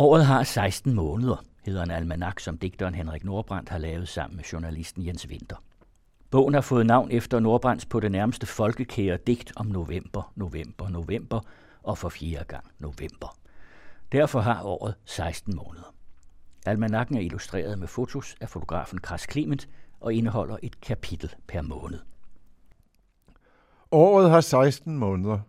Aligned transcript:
Året 0.00 0.26
har 0.26 0.42
16 0.42 0.94
måneder, 0.94 1.44
hedder 1.64 1.82
en 1.82 1.90
almanak, 1.90 2.40
som 2.40 2.58
digteren 2.58 2.94
Henrik 2.94 3.24
Nordbrandt 3.24 3.68
har 3.68 3.78
lavet 3.78 4.08
sammen 4.08 4.36
med 4.36 4.44
journalisten 4.44 5.06
Jens 5.06 5.26
Winter. 5.28 5.56
Bogen 6.30 6.54
har 6.54 6.60
fået 6.60 6.86
navn 6.86 7.10
efter 7.10 7.40
Nordbrands 7.40 7.86
på 7.86 8.00
det 8.00 8.12
nærmeste 8.12 8.46
folkekære 8.46 9.16
digt 9.16 9.52
om 9.56 9.66
november, 9.66 10.32
november, 10.36 10.88
november 10.88 11.40
og 11.82 11.98
for 11.98 12.08
fjerde 12.08 12.44
gang 12.44 12.64
november. 12.78 13.38
Derfor 14.12 14.40
har 14.40 14.62
året 14.62 14.94
16 15.04 15.56
måneder. 15.56 15.94
Almanakken 16.66 17.16
er 17.16 17.20
illustreret 17.20 17.78
med 17.78 17.88
fotos 17.88 18.36
af 18.40 18.48
fotografen 18.48 18.98
Kras 18.98 19.26
Clement 19.30 19.68
og 20.00 20.14
indeholder 20.14 20.56
et 20.62 20.80
kapitel 20.80 21.34
per 21.48 21.62
måned. 21.62 21.98
Året 23.90 24.30
har 24.30 24.40
16 24.40 24.98
måneder. 24.98 25.40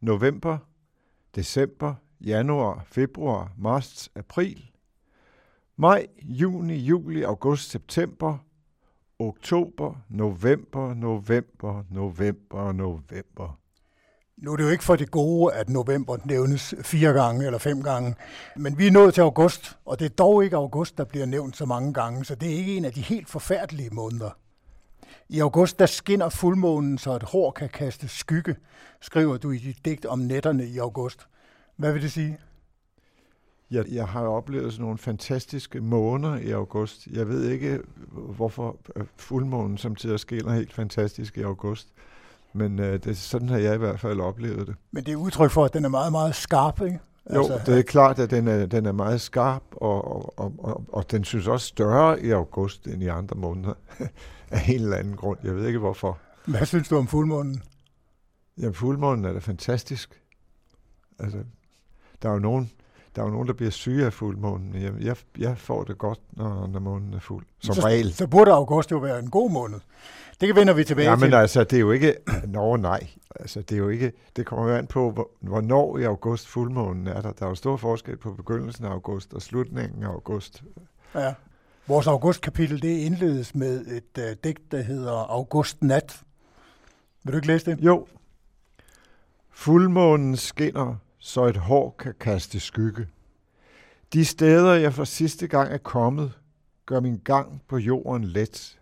November, 0.00 0.58
december, 1.34 1.94
januar, 2.20 2.84
februar, 2.90 3.52
marts, 3.58 4.10
april, 4.16 4.70
maj, 5.76 6.06
juni, 6.22 6.76
juli, 6.76 7.22
august, 7.22 7.70
september, 7.70 8.38
oktober, 9.18 9.94
november, 10.08 10.94
november, 10.94 11.84
november, 11.90 12.72
november. 12.72 13.58
Nu 14.36 14.52
er 14.52 14.56
det 14.56 14.64
jo 14.64 14.68
ikke 14.68 14.84
for 14.84 14.96
det 14.96 15.10
gode, 15.10 15.54
at 15.54 15.68
november 15.68 16.16
nævnes 16.24 16.74
fire 16.82 17.12
gange 17.12 17.46
eller 17.46 17.58
fem 17.58 17.82
gange, 17.82 18.14
men 18.56 18.78
vi 18.78 18.86
er 18.86 18.90
nået 18.90 19.14
til 19.14 19.20
august, 19.20 19.78
og 19.84 19.98
det 19.98 20.04
er 20.04 20.14
dog 20.14 20.44
ikke 20.44 20.56
august, 20.56 20.98
der 20.98 21.04
bliver 21.04 21.26
nævnt 21.26 21.56
så 21.56 21.64
mange 21.64 21.92
gange, 21.94 22.24
så 22.24 22.34
det 22.34 22.52
er 22.52 22.56
ikke 22.56 22.76
en 22.76 22.84
af 22.84 22.92
de 22.92 23.00
helt 23.00 23.28
forfærdelige 23.28 23.90
måneder. 23.90 24.30
I 25.28 25.40
august, 25.40 25.78
der 25.78 25.86
skinner 25.86 26.28
fuldmånen, 26.28 26.98
så 26.98 27.16
et 27.16 27.22
hår 27.22 27.50
kan 27.50 27.68
kaste 27.68 28.08
skygge, 28.08 28.56
skriver 29.00 29.36
du 29.36 29.50
i 29.50 29.58
dit 29.58 29.84
digt 29.84 30.06
om 30.06 30.18
nætterne 30.18 30.66
i 30.66 30.78
august. 30.78 31.26
Hvad 31.78 31.92
vil 31.92 32.02
det 32.02 32.12
sige? 32.12 32.38
Jeg, 33.70 33.84
jeg 33.88 34.06
har 34.06 34.22
oplevet 34.26 34.72
sådan 34.72 34.82
nogle 34.82 34.98
fantastiske 34.98 35.80
måneder 35.80 36.36
i 36.36 36.50
august. 36.50 37.06
Jeg 37.06 37.28
ved 37.28 37.50
ikke, 37.50 37.80
hvorfor 38.10 38.76
øh, 38.96 39.04
fuldmånen 39.16 39.78
samtidig 39.78 40.20
skinner 40.20 40.52
helt 40.52 40.72
fantastisk 40.72 41.38
i 41.38 41.42
august. 41.42 41.88
Men 42.52 42.78
øh, 42.78 43.04
det, 43.04 43.16
sådan 43.16 43.48
har 43.48 43.58
jeg 43.58 43.74
i 43.74 43.78
hvert 43.78 44.00
fald 44.00 44.20
oplevet 44.20 44.66
det. 44.66 44.74
Men 44.90 45.04
det 45.04 45.12
er 45.12 45.16
udtryk 45.16 45.50
for, 45.50 45.64
at 45.64 45.74
den 45.74 45.84
er 45.84 45.88
meget, 45.88 46.12
meget 46.12 46.34
skarp, 46.34 46.80
ikke? 46.82 46.98
Jo, 47.34 47.38
altså, 47.38 47.60
det 47.72 47.78
er 47.78 47.82
klart, 47.82 48.18
at 48.18 48.30
den 48.30 48.48
er, 48.48 48.66
den 48.66 48.86
er 48.86 48.92
meget 48.92 49.20
skarp, 49.20 49.62
og, 49.72 50.04
og, 50.04 50.38
og, 50.38 50.54
og, 50.58 50.84
og 50.92 51.10
den 51.10 51.24
synes 51.24 51.46
også 51.46 51.66
større 51.66 52.22
i 52.22 52.30
august 52.30 52.86
end 52.86 53.02
i 53.02 53.06
andre 53.06 53.36
måneder. 53.36 53.74
af 54.50 54.68
en 54.68 54.74
eller 54.74 54.96
anden 54.96 55.16
grund. 55.16 55.38
Jeg 55.44 55.56
ved 55.56 55.66
ikke 55.66 55.78
hvorfor. 55.78 56.18
Hvad 56.46 56.66
synes 56.66 56.88
du 56.88 56.96
om 56.96 57.06
fuldmånen? 57.06 57.62
Jamen, 58.58 58.74
fuldmånen 58.74 59.24
er 59.24 59.32
da 59.32 59.38
fantastisk. 59.38 60.22
Altså, 61.18 61.38
der 62.22 62.28
er 62.28 62.32
jo 62.32 62.38
nogen, 62.38 62.70
der 63.16 63.22
er 63.22 63.26
jo 63.26 63.32
nogen, 63.32 63.48
der 63.48 63.54
bliver 63.54 63.70
syge 63.70 64.06
af 64.06 64.12
fuldmånen. 64.12 64.74
Jeg, 64.74 64.92
jeg, 65.00 65.16
jeg 65.38 65.58
får 65.58 65.84
det 65.84 65.98
godt, 65.98 66.20
når, 66.32 66.66
når 66.66 66.80
månen 66.80 67.14
er 67.14 67.20
fuld. 67.20 67.46
Som 67.60 67.74
så, 67.74 67.80
regel. 67.80 68.12
Så 68.12 68.26
burde 68.26 68.52
august 68.52 68.90
jo 68.90 68.98
være 68.98 69.18
en 69.18 69.30
god 69.30 69.50
måned. 69.50 69.80
Det 70.40 70.56
vender 70.56 70.74
vi 70.74 70.84
tilbage 70.84 71.10
ja, 71.10 71.16
til. 71.16 71.24
men 71.24 71.34
altså, 71.34 71.64
det 71.64 71.76
er 71.76 71.80
jo 71.80 71.90
ikke... 71.90 72.14
Nå, 72.46 72.76
nej. 72.76 73.06
Altså, 73.40 73.60
det 73.60 73.72
er 73.72 73.78
jo 73.78 73.88
ikke... 73.88 74.12
Det 74.36 74.46
kommer 74.46 74.68
jo 74.68 74.76
an 74.76 74.86
på, 74.86 75.30
hvornår 75.40 75.98
i 75.98 76.04
august 76.04 76.48
fuldmånen 76.48 77.06
er 77.06 77.20
der. 77.20 77.32
Der 77.32 77.44
er 77.44 77.48
jo 77.48 77.54
stor 77.54 77.76
forskel 77.76 78.16
på 78.16 78.32
begyndelsen 78.32 78.84
af 78.84 78.90
august 78.90 79.34
og 79.34 79.42
slutningen 79.42 80.02
af 80.02 80.08
august. 80.08 80.62
Ja. 81.14 81.34
Vores 81.86 82.06
augustkapitel, 82.06 82.82
det 82.82 82.98
indledes 82.98 83.54
med 83.54 83.86
et 83.86 84.18
uh, 84.18 84.24
digt, 84.44 84.72
der 84.72 84.82
hedder 84.82 85.12
August 85.12 85.82
Nat. 85.82 86.22
Vil 87.24 87.32
du 87.32 87.38
ikke 87.38 87.46
læse 87.46 87.70
det? 87.70 87.80
Jo. 87.80 88.06
Fuldmånen 89.50 90.36
skinner, 90.36 90.96
så 91.18 91.44
et 91.44 91.56
hår 91.56 91.96
kan 91.98 92.14
kaste 92.20 92.60
skygge. 92.60 93.06
De 94.12 94.24
steder, 94.24 94.74
jeg 94.74 94.94
for 94.94 95.04
sidste 95.04 95.46
gang 95.46 95.72
er 95.72 95.78
kommet, 95.78 96.32
gør 96.86 97.00
min 97.00 97.20
gang 97.24 97.62
på 97.68 97.78
jorden 97.78 98.24
let. 98.24 98.80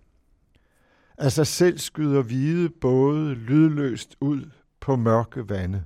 Af 1.19 1.33
sig 1.33 1.47
selv 1.47 1.79
skyder 1.79 2.23
hvide 2.23 2.69
både 2.69 3.35
lydløst 3.35 4.17
ud 4.21 4.51
på 4.81 4.97
mørke 4.97 5.49
vande. 5.49 5.85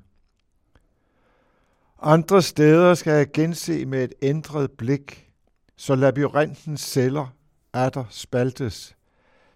Andre 2.03 2.43
steder 2.43 2.95
skal 2.95 3.13
jeg 3.13 3.33
gense 3.33 3.87
med 3.87 4.05
et 4.05 4.15
ændret 4.23 4.71
blik, 4.71 5.31
så 5.77 5.95
labyrintens 5.95 6.81
celler 6.81 7.35
atter 7.73 8.05
spaltes, 8.11 8.97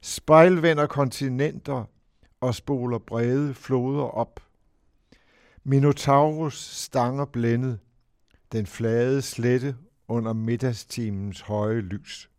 spejlvender 0.01 0.87
kontinenter 0.87 1.85
og 2.41 2.55
spoler 2.55 2.99
brede 2.99 3.55
floder 3.55 4.05
op. 4.05 4.41
Minotaurus 5.67 6.59
stanger 6.59 7.25
blændet, 7.25 7.79
den 8.53 8.67
flade 8.67 9.23
slette 9.23 9.77
under 10.09 10.33
middagstimens 10.33 11.41
høje 11.41 11.81
lys. 11.81 12.31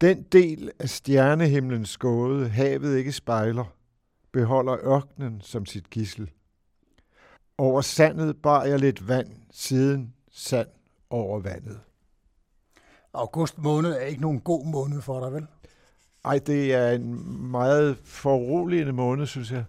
Den 0.00 0.22
del 0.22 0.70
af 0.78 0.88
stjernehimlens 0.88 1.96
gåde, 1.96 2.48
havet 2.48 2.98
ikke 2.98 3.12
spejler, 3.12 3.64
beholder 4.32 4.76
ørkenen 4.84 5.40
som 5.40 5.66
sit 5.66 5.90
gissel. 5.90 6.30
Over 7.58 7.80
sandet 7.80 8.42
bar 8.42 8.64
jeg 8.64 8.78
lidt 8.78 9.08
vand, 9.08 9.28
siden 9.50 10.14
sand 10.30 10.68
over 11.10 11.40
vandet. 11.40 11.80
August 13.12 13.58
måned 13.58 13.92
er 13.92 14.00
ikke 14.00 14.20
nogen 14.20 14.40
god 14.40 14.66
måned 14.66 15.02
for 15.02 15.20
dig, 15.20 15.32
vel? 15.32 15.46
Ej, 16.24 16.38
det 16.38 16.74
er 16.74 16.90
en 16.90 17.36
meget 17.50 17.98
foruroligende 18.04 18.92
måned, 18.92 19.26
synes 19.26 19.52
jeg. 19.52 19.64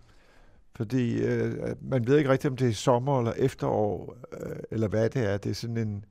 Fordi 0.75 1.23
øh, 1.23 1.75
man 1.81 2.07
ved 2.07 2.17
ikke 2.17 2.29
rigtigt, 2.29 2.51
om 2.51 2.57
det 2.57 2.69
er 2.69 2.73
sommer 2.73 3.19
eller 3.19 3.33
efterår, 3.37 4.15
øh, 4.33 4.55
eller 4.71 4.87
hvad 4.87 5.09
det 5.09 5.29
er. 5.29 5.37
Det 5.37 5.49
er 5.49 5.53
sådan 5.53 5.77
en, 5.77 6.05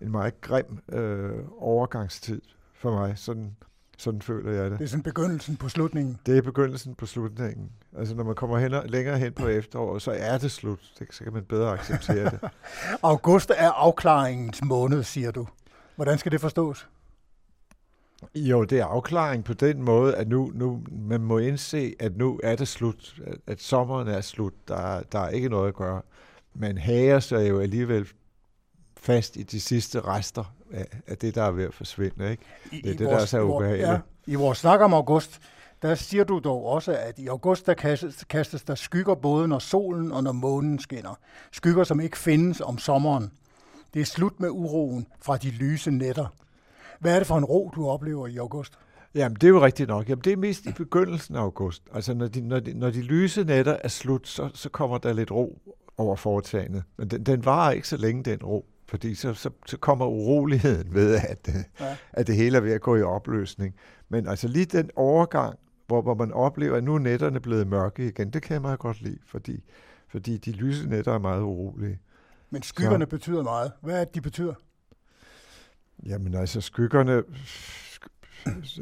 en 0.00 0.10
meget 0.10 0.40
grim 0.40 0.78
øh, 0.92 1.38
overgangstid 1.58 2.40
for 2.74 2.90
mig. 2.90 3.18
Sådan, 3.18 3.56
sådan 3.98 4.22
føler 4.22 4.52
jeg 4.52 4.70
det. 4.70 4.78
Det 4.78 4.84
er 4.84 4.88
sådan 4.88 5.02
begyndelsen 5.02 5.56
på 5.56 5.68
slutningen. 5.68 6.18
Det 6.26 6.38
er 6.38 6.42
begyndelsen 6.42 6.94
på 6.94 7.06
slutningen. 7.06 7.70
Altså 7.98 8.14
når 8.14 8.24
man 8.24 8.34
kommer 8.34 8.58
hen, 8.58 8.74
længere 8.86 9.18
hen 9.18 9.32
på 9.32 9.46
efteråret, 9.46 10.02
så 10.02 10.10
er 10.10 10.38
det 10.38 10.50
slut. 10.50 10.92
Det, 10.98 11.06
så 11.10 11.24
kan 11.24 11.32
man 11.32 11.44
bedre 11.44 11.72
acceptere 11.72 12.24
det. 12.30 12.40
August 13.02 13.50
er 13.56 13.70
afklaringens 13.70 14.64
måned, 14.64 15.02
siger 15.02 15.30
du. 15.30 15.46
Hvordan 15.96 16.18
skal 16.18 16.32
det 16.32 16.40
forstås? 16.40 16.88
Jo, 18.34 18.64
det 18.64 18.78
er 18.78 18.84
afklaring 18.84 19.44
på 19.44 19.54
den 19.54 19.82
måde, 19.82 20.16
at 20.16 20.28
nu, 20.28 20.52
nu 20.54 20.82
man 20.90 21.20
må 21.20 21.38
indse, 21.38 21.94
at 21.98 22.16
nu 22.16 22.40
er 22.42 22.56
det 22.56 22.68
slut, 22.68 23.14
at, 23.26 23.36
at 23.46 23.62
sommeren 23.62 24.08
er 24.08 24.20
slut, 24.20 24.52
der, 24.68 25.02
der 25.12 25.18
er 25.18 25.28
ikke 25.28 25.48
noget 25.48 25.68
at 25.68 25.74
gøre. 25.74 26.02
Man 26.54 26.78
hager 26.78 27.20
sig 27.20 27.48
jo 27.48 27.60
alligevel 27.60 28.08
fast 28.96 29.36
i 29.36 29.42
de 29.42 29.60
sidste 29.60 30.00
rester 30.00 30.54
af, 30.72 30.86
af 31.06 31.18
det, 31.18 31.34
der 31.34 31.42
er 31.42 31.50
ved 31.50 31.64
at 31.64 31.74
forsvinde. 31.74 32.30
Ikke? 32.30 32.42
I, 32.72 32.76
det 32.76 32.86
er 32.86 32.94
i 32.94 32.96
det, 32.96 33.06
vores, 33.06 33.16
der 33.16 33.22
er 33.22 33.26
så 33.26 33.42
ubehageligt. 33.42 33.88
Ja, 33.88 34.00
I 34.26 34.34
vores 34.34 34.58
snak 34.58 34.80
om 34.80 34.94
august, 34.94 35.40
der 35.82 35.94
siger 35.94 36.24
du 36.24 36.40
dog 36.44 36.66
også, 36.66 36.96
at 36.96 37.18
i 37.18 37.26
august 37.26 37.66
der 37.66 37.74
kastes, 37.74 38.24
kastes 38.24 38.62
der 38.62 38.74
skygger 38.74 39.14
både 39.14 39.48
når 39.48 39.58
solen 39.58 40.12
og 40.12 40.22
når 40.22 40.32
månen 40.32 40.78
skinner. 40.78 41.18
Skygger, 41.52 41.84
som 41.84 42.00
ikke 42.00 42.18
findes 42.18 42.60
om 42.60 42.78
sommeren. 42.78 43.32
Det 43.94 44.00
er 44.00 44.06
slut 44.06 44.40
med 44.40 44.48
uroen 44.50 45.06
fra 45.22 45.36
de 45.36 45.50
lyse 45.50 45.90
nætter. 45.90 46.26
Hvad 47.00 47.14
er 47.14 47.18
det 47.18 47.26
for 47.26 47.38
en 47.38 47.44
ro, 47.44 47.72
du 47.74 47.88
oplever 47.88 48.26
i 48.26 48.36
august? 48.36 48.78
Jamen, 49.14 49.34
det 49.34 49.44
er 49.44 49.48
jo 49.48 49.64
rigtigt 49.64 49.88
nok. 49.88 50.08
Jamen, 50.08 50.24
det 50.24 50.32
er 50.32 50.36
mest 50.36 50.66
i 50.66 50.72
begyndelsen 50.72 51.36
af 51.36 51.40
august. 51.40 51.82
Altså, 51.92 52.14
når 52.14 52.28
de, 52.28 52.40
når 52.40 52.60
de, 52.60 52.74
når 52.74 52.90
de 52.90 53.02
lyse 53.02 53.44
nætter 53.44 53.76
er 53.84 53.88
slut, 53.88 54.28
så, 54.28 54.50
så 54.54 54.68
kommer 54.68 54.98
der 54.98 55.12
lidt 55.12 55.30
ro 55.30 55.58
over 55.98 56.16
foretagendet. 56.16 56.82
Men 56.96 57.08
den, 57.08 57.22
den 57.22 57.44
varer 57.44 57.72
ikke 57.72 57.88
så 57.88 57.96
længe, 57.96 58.22
den 58.22 58.42
ro. 58.42 58.66
Fordi 58.88 59.14
så, 59.14 59.34
så, 59.34 59.50
så 59.66 59.76
kommer 59.76 60.06
uroligheden 60.06 60.94
ved, 60.94 61.14
at, 61.14 61.48
ja. 61.80 61.96
at 62.12 62.26
det 62.26 62.36
hele 62.36 62.56
er 62.56 62.60
ved 62.60 62.72
at 62.72 62.80
gå 62.80 62.96
i 62.96 63.02
opløsning. 63.02 63.74
Men 64.08 64.28
altså 64.28 64.48
lige 64.48 64.64
den 64.64 64.90
overgang, 64.96 65.58
hvor, 65.86 66.02
hvor 66.02 66.14
man 66.14 66.32
oplever, 66.32 66.76
at 66.76 66.84
nu 66.84 66.94
er 66.94 66.98
nætterne 66.98 67.40
blevet 67.40 67.66
mørke 67.66 68.08
igen, 68.08 68.30
det 68.30 68.42
kan 68.42 68.54
jeg 68.54 68.62
meget 68.62 68.78
godt 68.78 69.02
lide, 69.02 69.18
fordi, 69.26 69.64
fordi 70.08 70.36
de 70.36 70.52
lyse 70.52 70.88
nætter 70.88 71.12
er 71.12 71.18
meget 71.18 71.42
urolige. 71.42 71.98
Men 72.50 72.62
skyggerne 72.62 73.04
så. 73.04 73.08
betyder 73.08 73.42
meget. 73.42 73.72
Hvad 73.82 74.00
er 74.00 74.04
det, 74.04 74.14
de 74.14 74.20
betyder? 74.20 74.54
Jamen 76.06 76.34
altså, 76.34 76.60
skyggerne 76.60 77.22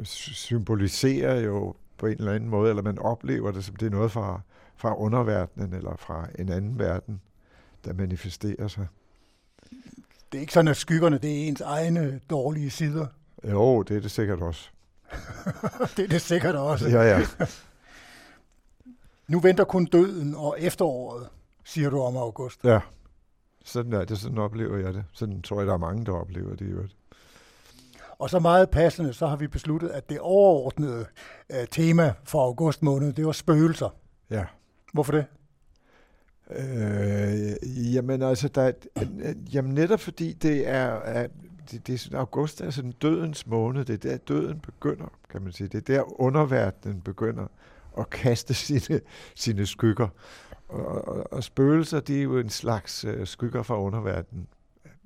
symboliserer 0.05 1.41
jo 1.41 1.75
på 1.99 2.07
en 2.07 2.19
eller 2.19 2.33
anden 2.33 2.51
måde, 2.51 2.71
eller 2.71 2.83
man 2.83 2.99
oplever 2.99 3.51
det 3.51 3.65
som 3.65 3.77
det 3.77 3.87
er 3.87 3.91
noget 3.91 4.13
fra, 4.13 4.41
fra 4.77 4.99
underverdenen 4.99 5.75
eller 5.75 5.97
fra 5.97 6.29
en 6.39 6.49
anden 6.49 6.79
verden, 6.79 7.21
der 7.85 7.93
manifesterer 7.93 8.69
sig. 8.69 8.87
Det 10.33 10.39
er 10.39 10.41
ikke 10.41 10.53
sådan, 10.53 10.69
at 10.69 10.77
skyggerne 10.77 11.19
det 11.19 11.31
er 11.31 11.49
ens 11.49 11.61
egne 11.61 12.21
dårlige 12.31 12.71
sider? 12.71 13.07
Jo, 13.51 13.83
det 13.83 13.97
er 13.97 14.01
det 14.01 14.11
sikkert 14.11 14.41
også. 14.41 14.71
det 15.97 16.05
er 16.05 16.09
det 16.09 16.21
sikkert 16.21 16.55
også. 16.55 16.89
Ja, 16.89 17.03
ja. 17.03 17.27
nu 19.29 19.41
venter 19.41 19.65
kun 19.65 19.85
døden 19.85 20.35
og 20.35 20.57
efteråret, 20.59 21.29
siger 21.65 21.91
du 21.91 22.01
om 22.01 22.17
august. 22.17 22.65
Ja, 22.65 22.81
sådan 23.65 23.93
er 23.93 24.05
det. 24.05 24.19
Sådan 24.19 24.39
oplever 24.39 24.79
jeg 24.79 24.95
det. 24.95 25.05
Sådan 25.13 25.43
tror 25.43 25.59
jeg, 25.61 25.67
der 25.67 25.73
er 25.73 25.79
mange, 25.79 26.05
der 26.05 26.13
oplever 26.13 26.51
det 26.51 26.61
i 26.61 26.71
øvrigt. 26.71 26.97
Og 28.19 28.31
så 28.31 28.39
meget 28.39 28.71
passende, 28.71 29.13
så 29.13 29.27
har 29.27 29.37
vi 29.37 29.47
besluttet, 29.47 29.89
at 29.89 30.11
det 30.11 30.19
overordnede 30.21 31.07
uh, 31.51 31.57
tema 31.71 32.13
for 32.25 32.45
august 32.45 32.83
måned, 32.83 33.13
det 33.13 33.27
var 33.27 33.33
spøgelser. 33.33 33.89
Ja. 34.31 34.45
Hvorfor 34.93 35.13
det? 35.13 35.27
Øh, 36.51 37.95
jamen 37.95 38.23
altså, 38.23 38.49
der, 38.49 38.73
jamen 39.53 39.75
netop 39.75 40.01
fordi 40.01 40.33
det 40.33 40.69
er, 40.69 40.87
er 40.87 41.27
det, 41.71 41.87
det 41.87 41.95
er 41.95 41.99
sådan, 41.99 42.19
august 42.19 42.61
er 42.61 42.71
sådan 42.71 42.93
dødens 42.93 43.47
måned, 43.47 43.85
det 43.85 44.05
er 44.05 44.11
der 44.11 44.17
døden 44.17 44.61
begynder, 44.61 45.13
kan 45.31 45.43
man 45.43 45.53
sige. 45.53 45.69
Det 45.69 45.79
er 45.79 45.95
der 45.95 46.21
underverdenen 46.21 47.01
begynder 47.01 47.47
at 47.99 48.11
kaste 48.11 48.55
sine, 48.55 49.01
sine 49.35 49.67
skygger. 49.67 50.09
Og, 50.69 51.09
og, 51.09 51.33
og 51.33 51.45
spøgelser, 51.45 52.01
de 52.01 52.19
er 52.19 52.23
jo 52.23 52.39
en 52.39 52.51
slags 52.51 53.05
uh, 53.05 53.25
skygger 53.25 53.63
fra 53.63 53.81
underverdenen. 53.81 54.47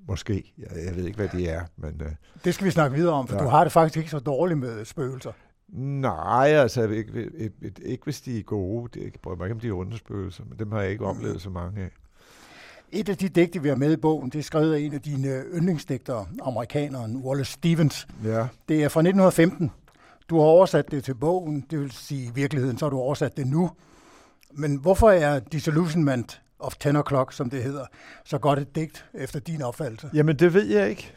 Måske. 0.09 0.53
Jeg, 0.59 0.85
jeg 0.87 0.97
ved 0.97 1.05
ikke, 1.05 1.17
hvad 1.17 1.29
de 1.29 1.49
er. 1.49 1.63
Men, 1.77 2.01
uh, 2.01 2.13
det 2.45 2.55
skal 2.55 2.67
vi 2.67 2.71
snakke 2.71 2.97
videre 2.97 3.15
om, 3.15 3.29
for 3.29 3.37
ja. 3.37 3.43
du 3.43 3.49
har 3.49 3.65
det 3.65 3.73
faktisk 3.73 3.97
ikke 3.97 4.11
så 4.11 4.19
dårligt 4.19 4.59
med 4.59 4.85
spøgelser. 4.85 5.33
Nej, 5.73 6.49
altså 6.49 6.89
ikke, 6.89 7.31
ikke, 7.37 7.73
ikke 7.83 8.05
hvis 8.05 8.21
de 8.21 8.39
er 8.39 8.43
gode. 8.43 8.91
Det, 8.95 9.05
jeg 9.05 9.13
prøver 9.23 9.37
mig 9.37 9.45
ikke 9.47 9.55
om 9.55 9.61
de 9.61 9.71
onde 9.71 9.97
spøgelser, 9.99 10.45
men 10.49 10.59
dem 10.59 10.73
har 10.73 10.81
jeg 10.81 10.91
ikke 10.91 11.07
oplevet 11.07 11.43
så 11.43 11.51
mange 11.51 11.83
af. 11.83 11.91
Et 12.93 13.09
af 13.09 13.17
de 13.17 13.29
digte, 13.29 13.63
vi 13.63 13.69
har 13.69 13.77
med 13.77 13.93
i 13.93 13.97
bogen, 13.97 14.31
det 14.31 14.39
er 14.39 14.43
skrevet 14.43 14.75
af 14.75 14.81
en 14.81 14.95
af 14.95 15.01
dine 15.01 15.43
yndlingsdigtere, 15.55 16.27
amerikaneren 16.43 17.17
Wallace 17.17 17.53
Stevens. 17.53 18.09
Ja. 18.25 18.47
Det 18.69 18.85
er 18.85 18.89
fra 18.89 19.01
1915. 19.01 19.71
Du 20.31 20.37
har 20.37 20.45
oversat 20.45 20.91
det 20.91 21.05
til 21.05 21.15
bogen, 21.15 21.67
det 21.71 21.81
vil 21.81 21.91
sige 21.91 22.25
i 22.25 22.31
virkeligheden, 22.35 22.79
så 22.79 22.85
har 22.85 22.91
du 22.91 22.99
oversat 22.99 23.37
det 23.37 23.47
nu. 23.47 23.71
Men 24.53 24.77
hvorfor 24.77 25.11
er 25.11 25.39
Disillusionment 25.39 26.43
of 26.59 26.75
10 26.77 26.89
O'Clock, 26.89 27.31
som 27.31 27.51
det 27.51 27.63
hedder, 27.63 27.85
så 28.25 28.39
godt 28.39 28.59
et 28.59 28.75
digt 28.75 29.07
efter 29.15 29.41
din 29.41 29.63
opfattelse? 29.63 30.11
Jamen, 30.15 30.37
det 30.37 30.55
ved 30.55 30.67
jeg 30.67 30.91
ikke. 30.91 31.15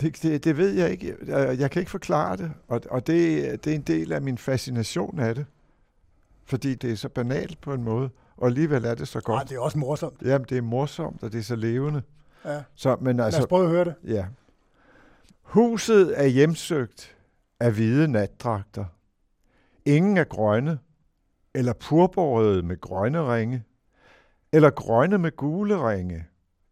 Det, 0.00 0.22
det, 0.22 0.44
det 0.44 0.56
ved 0.56 0.70
jeg 0.70 0.90
ikke. 0.90 1.16
Jeg, 1.26 1.58
jeg 1.58 1.70
kan 1.70 1.80
ikke 1.80 1.90
forklare 1.90 2.36
det, 2.36 2.52
og, 2.68 2.80
og 2.90 3.06
det, 3.06 3.64
det 3.64 3.70
er 3.70 3.74
en 3.74 3.82
del 3.82 4.12
af 4.12 4.22
min 4.22 4.38
fascination 4.38 5.18
af 5.18 5.34
det. 5.34 5.46
Fordi 6.44 6.74
det 6.74 6.92
er 6.92 6.96
så 6.96 7.08
banalt 7.08 7.60
på 7.60 7.74
en 7.74 7.82
måde, 7.82 8.10
og 8.36 8.46
alligevel 8.46 8.84
er 8.84 8.94
det 8.94 9.08
så 9.08 9.20
godt. 9.20 9.36
Nej, 9.36 9.44
det 9.44 9.56
er 9.56 9.60
også 9.60 9.78
morsomt. 9.78 10.22
Jamen, 10.22 10.46
det 10.48 10.58
er 10.58 10.62
morsomt, 10.62 11.22
og 11.22 11.32
det 11.32 11.38
er 11.38 11.42
så 11.42 11.56
levende. 11.56 12.02
Ja. 12.44 12.62
Så, 12.74 12.96
men 13.00 13.20
altså, 13.20 13.38
Lad 13.38 13.44
os 13.44 13.48
prøve 13.48 13.64
at 13.64 13.70
høre 13.70 13.84
det. 13.84 13.94
Ja. 14.04 14.26
Huset 15.42 16.20
er 16.20 16.26
hjemsøgt 16.26 17.16
af 17.60 17.72
hvide 17.72 18.08
natdragter. 18.08 18.84
Ingen 19.84 20.16
er 20.16 20.24
grønne, 20.24 20.78
eller 21.54 21.72
purborrøde 21.72 22.62
med 22.62 22.80
grønne 22.80 23.34
ringe, 23.34 23.64
eller 24.52 24.70
grønne 24.70 25.18
med 25.18 25.36
gule 25.36 25.90
ringe, 25.90 26.26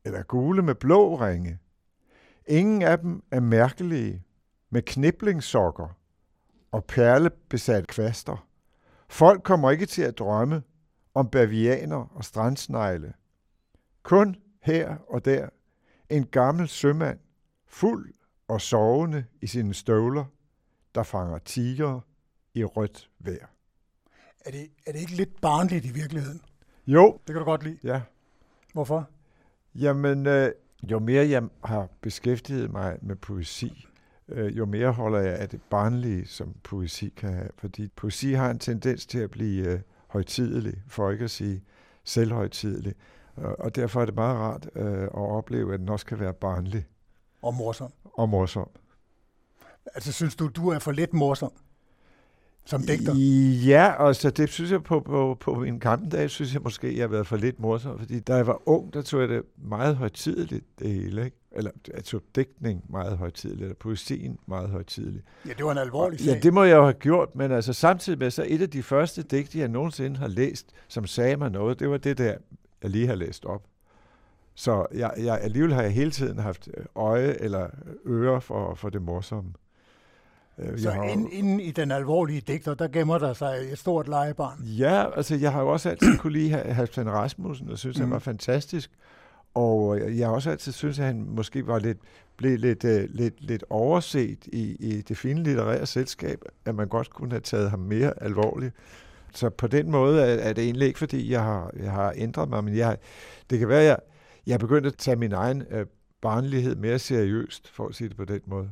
eller 0.04 0.22
gule 0.22 0.62
med 0.62 0.74
blå 0.74 1.16
ringe. 1.16 1.58
Ingen 2.46 2.82
af 2.82 2.98
dem 2.98 3.22
er 3.30 3.40
mærkelige, 3.40 4.22
med 4.70 4.82
kniblingssokker 4.82 5.98
og 6.72 6.84
perlebesat 6.84 7.86
kvaster. 7.86 8.46
Folk 9.08 9.42
kommer 9.42 9.70
ikke 9.70 9.86
til 9.86 10.02
at 10.02 10.18
drømme 10.18 10.62
om 11.14 11.30
bavianer 11.30 12.12
og 12.14 12.24
strandsnegle. 12.24 13.12
Kun 14.02 14.36
her 14.62 14.96
og 15.08 15.24
der 15.24 15.48
en 16.08 16.26
gammel 16.26 16.68
sømand, 16.68 17.18
fuld 17.66 18.14
og 18.48 18.60
sovende 18.60 19.24
i 19.40 19.46
sine 19.46 19.74
støvler, 19.74 20.24
der 20.94 21.02
fanger 21.02 21.38
tiger 21.38 22.00
i 22.54 22.64
rødt 22.64 23.10
vejr. 23.18 23.46
Er 24.44 24.50
det, 24.50 24.70
er 24.86 24.92
det 24.92 25.00
ikke 25.00 25.16
lidt 25.16 25.40
barnligt 25.40 25.84
i 25.84 25.90
virkeligheden? 25.92 26.40
Jo. 26.86 27.18
Det 27.26 27.34
kan 27.34 27.36
du 27.36 27.44
godt 27.44 27.64
lide. 27.64 27.78
Ja. 27.84 28.02
Hvorfor? 28.72 29.08
Jamen, 29.74 30.26
øh, 30.26 30.52
jo 30.82 30.98
mere 30.98 31.28
jeg 31.28 31.42
har 31.64 31.88
beskæftiget 32.00 32.72
mig 32.72 32.98
med 33.02 33.16
poesi, 33.16 33.86
øh, 34.28 34.58
jo 34.58 34.64
mere 34.64 34.92
holder 34.92 35.18
jeg 35.18 35.36
af 35.36 35.48
det 35.48 35.62
barnlige, 35.70 36.26
som 36.26 36.54
poesi 36.62 37.08
kan 37.08 37.34
have. 37.34 37.50
Fordi 37.58 37.88
poesi 37.96 38.32
har 38.32 38.50
en 38.50 38.58
tendens 38.58 39.06
til 39.06 39.18
at 39.18 39.30
blive 39.30 39.66
øh, 39.66 39.80
højtidelig, 40.06 40.74
for 40.88 41.10
ikke 41.10 41.24
at 41.24 41.30
sige 41.30 41.62
selvhøjtidelig. 42.04 42.94
Og, 43.36 43.60
og 43.60 43.76
derfor 43.76 44.00
er 44.00 44.04
det 44.04 44.14
meget 44.14 44.36
rart 44.36 44.68
øh, 44.74 45.02
at 45.02 45.10
opleve, 45.14 45.74
at 45.74 45.80
den 45.80 45.88
også 45.88 46.06
kan 46.06 46.20
være 46.20 46.32
barnlig. 46.32 46.86
Og 47.42 47.54
morsom. 47.54 47.92
Og 48.04 48.28
morsom. 48.28 48.68
Altså, 49.94 50.12
synes 50.12 50.36
du, 50.36 50.48
du 50.48 50.68
er 50.68 50.78
for 50.78 50.92
lidt 50.92 51.12
morsom? 51.12 51.52
Som 52.66 52.82
digter? 52.82 53.14
Ja, 53.66 54.06
altså 54.06 54.30
det 54.30 54.48
synes 54.48 54.70
jeg 54.70 54.82
på, 54.82 55.00
på, 55.00 55.36
på 55.40 55.62
en 55.62 55.80
gamle 55.80 56.10
dag, 56.10 56.30
synes 56.30 56.54
jeg 56.54 56.62
måske, 56.62 56.96
jeg 56.96 57.02
har 57.02 57.08
været 57.08 57.26
for 57.26 57.36
lidt 57.36 57.60
morsom, 57.60 57.98
fordi 57.98 58.20
da 58.20 58.34
jeg 58.34 58.46
var 58.46 58.68
ung, 58.68 58.94
der 58.94 59.02
tog 59.02 59.20
jeg 59.20 59.28
det 59.28 59.42
meget 59.56 59.96
højtidligt, 59.96 60.64
det 60.78 60.90
hele, 60.90 61.24
ikke? 61.24 61.36
Eller 61.52 61.70
jeg 61.94 62.04
tog 62.04 62.22
digtning 62.34 62.84
meget 62.88 63.18
højtidligt, 63.18 63.62
eller 63.62 63.74
poesien 63.74 64.38
meget 64.46 64.70
højtidligt. 64.70 65.24
Ja, 65.46 65.52
det 65.52 65.64
var 65.64 65.72
en 65.72 65.78
alvorlig 65.78 66.20
sag. 66.20 66.34
Ja, 66.34 66.38
det 66.40 66.54
må 66.54 66.64
jeg 66.64 66.76
jo 66.76 66.82
have 66.82 66.92
gjort, 66.92 67.36
men 67.36 67.52
altså 67.52 67.72
samtidig 67.72 68.18
med, 68.18 68.30
så 68.30 68.44
et 68.46 68.62
af 68.62 68.70
de 68.70 68.82
første 68.82 69.22
digte, 69.22 69.58
jeg 69.58 69.68
nogensinde 69.68 70.16
har 70.16 70.28
læst, 70.28 70.66
som 70.88 71.06
sagde 71.06 71.36
mig 71.36 71.50
noget, 71.50 71.80
det 71.80 71.90
var 71.90 71.96
det 71.96 72.18
der, 72.18 72.34
jeg 72.82 72.90
lige 72.90 73.06
har 73.06 73.14
læst 73.14 73.44
op. 73.44 73.62
Så 74.54 74.86
jeg, 74.94 75.12
jeg, 75.18 75.40
alligevel 75.40 75.72
har 75.72 75.82
jeg 75.82 75.92
hele 75.92 76.10
tiden 76.10 76.38
haft 76.38 76.68
øje 76.94 77.36
eller 77.40 77.66
øre 78.06 78.40
for, 78.40 78.74
for 78.74 78.90
det 78.90 79.02
morsomme. 79.02 79.52
Øh, 80.58 80.78
så 80.78 80.90
har... 80.90 81.02
inden, 81.02 81.32
inden 81.32 81.60
i 81.60 81.70
den 81.70 81.90
alvorlige 81.90 82.40
digter, 82.40 82.74
der 82.74 82.88
gemmer 82.88 83.18
der 83.18 83.32
sig 83.32 83.68
et 83.72 83.78
stort 83.78 84.08
legebarn. 84.08 84.62
Ja, 84.62 85.16
altså 85.16 85.34
jeg 85.34 85.52
har 85.52 85.60
jo 85.60 85.68
også 85.68 85.90
altid 85.90 86.18
kunne 86.20 86.32
lide 86.32 86.50
Halvdan 86.50 87.10
Rasmussen, 87.10 87.70
og 87.70 87.78
synes, 87.78 87.96
mm. 87.96 88.02
han 88.02 88.10
var 88.10 88.18
fantastisk. 88.18 88.90
Og 89.54 90.00
jeg 90.18 90.26
har 90.26 90.34
også 90.34 90.50
altid 90.50 90.72
synes, 90.72 90.98
at 90.98 91.04
han 91.06 91.26
måske 91.28 91.66
var 91.66 91.78
lidt, 91.78 91.98
blev 92.36 92.58
lidt, 92.58 92.84
uh, 92.84 92.90
lidt, 92.90 93.34
lidt 93.40 93.64
overset 93.70 94.46
i, 94.46 94.76
i 94.80 95.00
det 95.00 95.16
fine 95.16 95.42
litterære 95.42 95.86
selskab, 95.86 96.42
at 96.64 96.74
man 96.74 96.88
godt 96.88 97.10
kunne 97.10 97.30
have 97.30 97.40
taget 97.40 97.70
ham 97.70 97.78
mere 97.78 98.22
alvorligt. 98.22 98.74
Så 99.34 99.50
på 99.50 99.66
den 99.66 99.90
måde 99.90 100.22
er, 100.22 100.48
er 100.48 100.52
det 100.52 100.64
egentlig 100.64 100.86
ikke, 100.86 100.98
fordi 100.98 101.30
jeg 101.30 101.42
har, 101.42 101.70
jeg 101.76 101.92
har 101.92 102.12
ændret 102.16 102.48
mig, 102.48 102.64
men 102.64 102.76
jeg, 102.76 102.96
det 103.50 103.58
kan 103.58 103.68
være, 103.68 103.80
at 103.80 103.86
jeg, 103.86 103.98
jeg 104.46 104.54
er 104.54 104.58
begyndt 104.58 104.86
at 104.86 104.96
tage 104.96 105.16
min 105.16 105.32
egen 105.32 105.62
uh, 105.72 105.80
barnlighed 106.20 106.76
mere 106.76 106.98
seriøst, 106.98 107.68
for 107.68 107.88
at 107.88 107.94
sige 107.94 108.08
det 108.08 108.16
på 108.16 108.24
den 108.24 108.40
måde. 108.46 108.70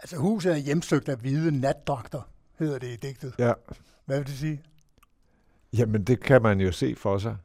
Altså 0.00 0.16
huset 0.16 0.52
er 0.52 0.56
hjemsøgt 0.56 1.08
af 1.08 1.16
hvide 1.16 1.60
natdragter, 1.60 2.30
hedder 2.58 2.78
det 2.78 2.86
i 2.86 2.96
digtet. 2.96 3.34
Ja. 3.38 3.52
Hvad 4.04 4.18
vil 4.18 4.26
det 4.26 4.34
sige? 4.34 4.62
Jamen, 5.72 6.04
det 6.04 6.20
kan 6.20 6.42
man 6.42 6.60
jo 6.60 6.72
se 6.72 6.94
for 6.96 7.18
sig. 7.18 7.36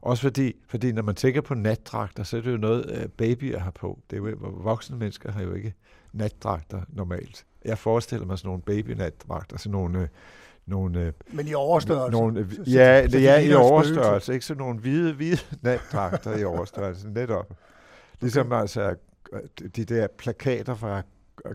Også 0.00 0.22
fordi, 0.22 0.52
fordi 0.68 0.92
når 0.92 1.02
man 1.02 1.14
tænker 1.14 1.40
på 1.40 1.54
natdragter, 1.54 2.22
så 2.22 2.36
er 2.36 2.40
det 2.40 2.52
jo 2.52 2.56
noget, 2.56 2.90
øh, 2.90 3.08
babyer 3.08 3.58
har 3.58 3.70
på. 3.70 3.98
Det 4.10 4.16
er 4.16 4.20
jo, 4.20 4.36
voksne 4.40 4.96
mennesker 4.96 5.32
har 5.32 5.42
jo 5.42 5.54
ikke 5.54 5.74
natdragter 6.12 6.82
normalt. 6.88 7.46
Jeg 7.64 7.78
forestiller 7.78 8.26
mig 8.26 8.38
sådan 8.38 8.48
nogle 8.48 8.62
babynatdragter, 8.62 9.58
sådan 9.58 9.72
nogle... 9.72 9.98
Øh, 9.98 10.08
nogle 10.66 11.00
øh, 11.00 11.12
Men 11.32 11.48
i 11.48 11.54
overstørrelse? 11.54 12.18
Nogle, 12.18 12.48
ja, 12.66 13.06
det 13.06 13.28
er 13.28 13.36
i 13.36 13.54
overstørrelse. 13.54 14.32
Ikke 14.32 14.46
sådan 14.46 14.58
nogle 14.58 14.80
hvide, 14.80 15.12
hvide 15.12 15.38
natdragter 15.62 16.36
i 16.36 16.44
overstørrelse, 16.44 17.08
netop. 17.08 17.56
Ligesom 18.20 18.46
okay. 18.46 18.60
altså 18.60 18.94
de 19.76 19.84
der 19.84 20.06
plakater 20.18 20.74
fra 20.74 21.02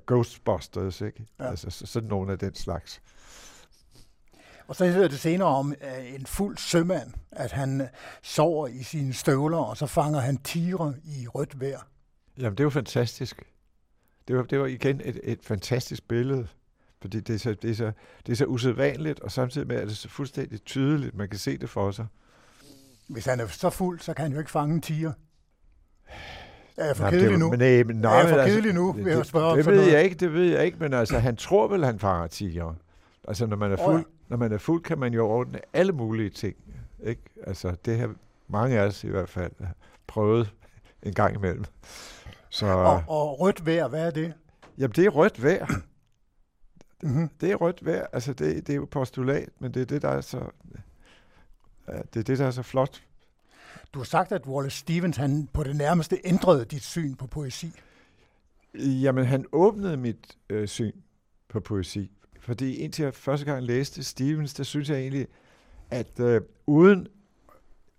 Ghostbusters, 0.05 1.01
ikke? 1.01 1.25
Ja. 1.39 1.50
Altså 1.50 1.69
sådan 1.69 2.09
nogle 2.09 2.31
af 2.31 2.39
den 2.39 2.55
slags. 2.55 3.01
Og 4.67 4.75
så 4.75 4.86
hedder 4.86 5.07
det 5.07 5.19
senere 5.19 5.48
om 5.48 5.67
uh, 5.67 6.13
en 6.15 6.25
fuld 6.25 6.57
sømand, 6.57 7.13
at 7.31 7.51
han 7.51 7.81
uh, 7.81 7.88
sover 8.21 8.67
i 8.67 8.83
sine 8.83 9.13
støvler, 9.13 9.57
og 9.57 9.77
så 9.77 9.86
fanger 9.86 10.19
han 10.19 10.38
tigre 10.38 10.93
i 11.03 11.27
rødt 11.27 11.62
vejr. 11.62 11.88
Jamen, 12.38 12.57
det 12.57 12.63
jo 12.63 12.69
fantastisk. 12.69 13.43
Det 14.27 14.38
var, 14.38 14.43
det 14.43 14.59
var 14.59 14.65
igen 14.65 15.01
et, 15.03 15.19
et 15.24 15.39
fantastisk 15.43 16.07
billede, 16.07 16.48
fordi 17.01 17.19
det 17.19 17.36
er, 17.36 17.39
så, 17.39 17.53
det, 17.53 17.69
er 17.69 17.75
så, 17.75 17.91
det 18.25 18.31
er 18.31 18.36
så 18.36 18.45
usædvanligt, 18.45 19.19
og 19.19 19.31
samtidig 19.31 19.67
med, 19.67 19.75
at 19.75 19.83
det 19.83 19.91
er 19.91 19.95
så 19.95 20.09
fuldstændig 20.09 20.63
tydeligt, 20.63 21.15
man 21.15 21.29
kan 21.29 21.39
se 21.39 21.57
det 21.57 21.69
for 21.69 21.91
sig. 21.91 22.07
Hvis 23.07 23.25
han 23.25 23.39
er 23.39 23.48
så 23.48 23.69
fuld, 23.69 24.00
så 24.00 24.13
kan 24.13 24.24
han 24.24 24.33
jo 24.33 24.39
ikke 24.39 24.51
fange 24.51 24.75
en 24.75 24.81
tiger. 24.81 25.13
Er 26.79 26.86
jeg 26.86 26.98
for 26.98 27.09
kedelig 27.09 27.38
nu? 27.38 27.50
Men, 27.50 27.59
nej, 27.59 27.83
men, 27.83 27.95
nej, 27.95 28.13
er 28.13 28.19
jeg 28.19 28.29
for 28.29 28.36
altså, 28.36 28.55
kedelig 28.55 28.74
nu, 28.74 28.91
vil 28.91 29.13
jeg 29.13 29.25
spørge 29.25 29.57
det, 29.57 29.65
det 29.65 29.74
ved 29.74 29.83
jeg 29.83 30.03
ikke, 30.03 30.15
det 30.15 30.33
ved 30.33 30.43
jeg 30.43 30.65
ikke, 30.65 30.77
men 30.79 30.93
altså, 30.93 31.19
han 31.19 31.36
tror 31.36 31.67
vel, 31.67 31.86
han 31.86 32.00
fanger 32.00 32.27
tiger. 32.27 32.75
Altså, 33.27 33.45
når 33.45 33.57
man 33.57 33.71
er 33.71 33.77
fuld, 33.77 33.95
oh, 33.95 34.00
ja. 34.00 34.03
når 34.27 34.38
man 34.38 34.51
er 34.51 34.57
fuld 34.57 34.83
kan 34.83 35.00
man 35.00 35.13
jo 35.13 35.27
ordne 35.27 35.59
alle 35.74 35.91
mulige 35.91 36.29
ting. 36.29 36.55
Ikke? 37.03 37.21
Altså, 37.48 37.75
det 37.86 37.98
har 37.98 38.15
mange 38.48 38.79
af 38.79 38.86
os 38.86 39.03
i 39.03 39.09
hvert 39.09 39.29
fald 39.29 39.51
prøvet 40.07 40.53
en 41.03 41.13
gang 41.13 41.36
imellem. 41.36 41.65
Så, 42.50 42.65
og, 42.65 43.03
og 43.07 43.39
rødt 43.39 43.65
vejr, 43.65 43.88
hvad 43.88 44.07
er 44.07 44.12
det? 44.12 44.33
Jamen, 44.77 44.93
det 44.95 45.05
er 45.05 45.09
rødt 45.09 45.43
vejr. 45.43 45.67
Mm-hmm. 47.03 47.29
Det 47.41 47.51
er 47.51 47.55
rødt 47.55 47.86
vejr. 47.86 48.05
Altså, 48.13 48.33
det, 48.33 48.67
det 48.67 48.74
er 48.74 48.77
jo 48.77 48.88
postulat, 48.91 49.50
men 49.59 49.74
det 49.74 49.81
er 49.81 49.86
det, 49.86 50.01
der 50.01 50.09
er 50.09 50.21
så, 50.21 50.39
det 51.88 52.19
er 52.19 52.24
det, 52.24 52.38
der 52.38 52.45
er 52.45 52.51
så 52.51 52.63
flot 52.63 53.01
du 53.93 54.00
har 54.00 54.03
sagt, 54.03 54.31
at 54.31 54.48
Wallace 54.48 54.77
Stevens 54.77 55.17
han 55.17 55.50
på 55.53 55.63
det 55.63 55.75
nærmeste 55.75 56.17
ændrede 56.24 56.65
dit 56.65 56.84
syn 56.84 57.15
på 57.15 57.27
poesi. 57.27 57.72
Jamen, 58.75 59.25
han 59.25 59.46
åbnede 59.51 59.98
mit 59.98 60.38
øh, 60.50 60.67
syn 60.67 60.91
på 61.48 61.60
poesi. 61.60 62.12
Fordi 62.39 62.75
indtil 62.75 63.03
jeg 63.03 63.13
første 63.13 63.46
gang 63.46 63.63
læste 63.63 64.03
Stevens, 64.03 64.53
der 64.53 64.63
synes 64.63 64.89
jeg 64.89 64.98
egentlig, 65.00 65.27
at 65.89 66.19
øh, 66.19 66.41
uden, 66.65 67.08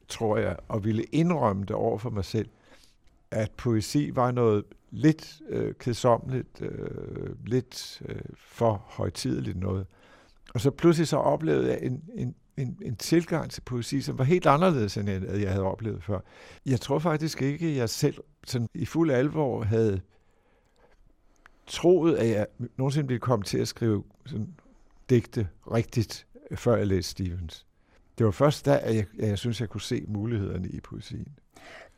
tror 0.08 0.36
jeg, 0.36 0.56
at 0.74 0.84
ville 0.84 1.02
indrømme 1.02 1.62
det 1.64 1.76
over 1.76 1.98
for 1.98 2.10
mig 2.10 2.24
selv, 2.24 2.48
at 3.30 3.50
poesi 3.50 4.10
var 4.14 4.30
noget 4.30 4.64
lidt 4.90 5.42
øh, 5.48 5.74
kedsomligt, 5.74 6.62
øh, 6.62 7.46
lidt 7.46 8.02
øh, 8.08 8.20
for 8.36 8.84
højtideligt 8.88 9.56
noget. 9.56 9.86
Og 10.54 10.60
så 10.60 10.70
pludselig 10.70 11.08
så 11.08 11.16
oplevede 11.16 11.68
jeg 11.68 11.78
en, 11.82 12.02
en, 12.14 12.34
en, 12.62 12.78
en 12.82 12.96
tilgang 12.96 13.50
til 13.50 13.60
poesi, 13.60 14.00
som 14.00 14.18
var 14.18 14.24
helt 14.24 14.46
anderledes, 14.46 14.96
end 14.96 15.10
jeg, 15.10 15.22
jeg 15.40 15.50
havde 15.50 15.64
oplevet 15.64 16.04
før. 16.04 16.20
Jeg 16.66 16.80
tror 16.80 16.98
faktisk 16.98 17.42
ikke, 17.42 17.66
at 17.66 17.76
jeg 17.76 17.90
selv 17.90 18.14
sådan 18.44 18.68
i 18.74 18.86
fuld 18.86 19.10
alvor 19.10 19.64
havde 19.64 20.00
troet, 21.66 22.16
at 22.16 22.28
jeg 22.28 22.46
nogensinde 22.76 23.08
ville 23.08 23.20
komme 23.20 23.44
til 23.44 23.58
at 23.58 23.68
skrive 23.68 24.04
sådan 24.26 24.54
digte 25.10 25.48
rigtigt, 25.72 26.26
før 26.54 26.76
jeg 26.76 26.86
læste 26.86 27.10
Stevens. 27.10 27.66
Det 28.18 28.26
var 28.26 28.32
først 28.32 28.66
da, 28.66 28.80
at 28.82 28.96
jeg, 28.96 29.06
at 29.18 29.28
jeg 29.28 29.38
synes, 29.38 29.60
jeg 29.60 29.68
kunne 29.68 29.80
se 29.80 30.04
mulighederne 30.08 30.68
i 30.68 30.80
poesien. 30.80 31.28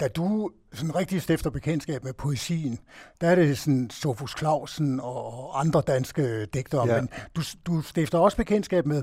Da 0.00 0.09
du 0.09 0.50
sådan 0.73 0.95
rigtig 0.95 1.23
stifter 1.23 1.50
bekendtskab 1.50 2.04
med 2.04 2.12
poesien, 2.12 2.78
der 3.21 3.28
er 3.28 3.35
det 3.35 3.59
sådan 3.59 3.90
Sofus 3.90 4.35
Clausen 4.38 5.00
og 5.00 5.61
andre 5.61 5.83
danske 5.87 6.47
digtere, 6.47 6.88
ja. 6.88 7.00
men 7.00 7.09
du, 7.37 7.42
du 7.66 7.81
stifter 7.81 8.19
også 8.19 8.37
bekendtskab 8.37 8.87
med 8.87 9.02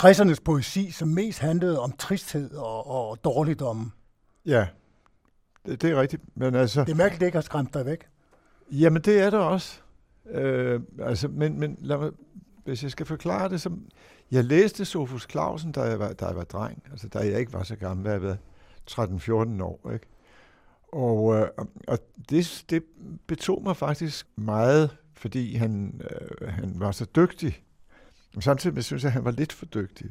60'ernes 0.00 0.40
poesi, 0.44 0.90
som 0.90 1.08
mest 1.08 1.38
handlede 1.38 1.80
om 1.80 1.92
tristhed 1.92 2.50
og, 2.50 2.86
og 2.86 3.24
dårligdom. 3.24 3.92
Ja, 4.46 4.66
det, 5.66 5.82
det 5.82 5.90
er 5.90 6.00
rigtigt. 6.00 6.22
Men 6.34 6.54
altså, 6.54 6.84
det 6.84 6.92
er 6.92 6.96
mærkeligt, 6.96 7.20
det 7.20 7.26
ikke 7.26 7.36
har 7.36 7.42
skræmt 7.42 7.74
dig 7.74 7.86
væk. 7.86 8.08
Jamen, 8.70 9.02
det 9.02 9.20
er 9.20 9.30
det 9.30 9.40
også. 9.40 9.80
Øh, 10.30 10.80
altså, 11.00 11.28
men, 11.28 11.60
men 11.60 11.76
lad 11.80 11.98
mig, 11.98 12.10
hvis 12.64 12.82
jeg 12.82 12.90
skal 12.90 13.06
forklare 13.06 13.48
det, 13.48 13.60
så... 13.60 13.70
Jeg 14.30 14.44
læste 14.44 14.84
Sofus 14.84 15.26
Clausen, 15.30 15.72
da 15.72 15.82
jeg 15.82 15.98
var, 15.98 16.12
da 16.12 16.26
jeg 16.26 16.36
var 16.36 16.44
dreng. 16.44 16.82
Altså, 16.90 17.08
da 17.08 17.18
jeg 17.18 17.40
ikke 17.40 17.52
var 17.52 17.62
så 17.62 17.76
gammel. 17.76 18.10
Jeg 18.10 18.22
var 18.22 18.36
13-14 18.90 19.62
år, 19.62 19.90
ikke? 19.92 20.06
Og, 20.92 21.34
øh, 21.34 21.48
og 21.88 21.98
det, 22.30 22.64
det 22.70 22.84
betog 23.26 23.62
mig 23.62 23.76
faktisk 23.76 24.26
meget, 24.36 24.96
fordi 25.14 25.56
han, 25.56 26.00
øh, 26.10 26.48
han 26.48 26.72
var 26.76 26.92
så 26.92 27.06
dygtig. 27.16 27.62
Og 28.36 28.42
samtidig 28.42 28.84
synes 28.84 29.02
jeg, 29.02 29.08
at 29.08 29.12
han 29.12 29.24
var 29.24 29.30
lidt 29.30 29.52
for 29.52 29.66
dygtig. 29.66 30.10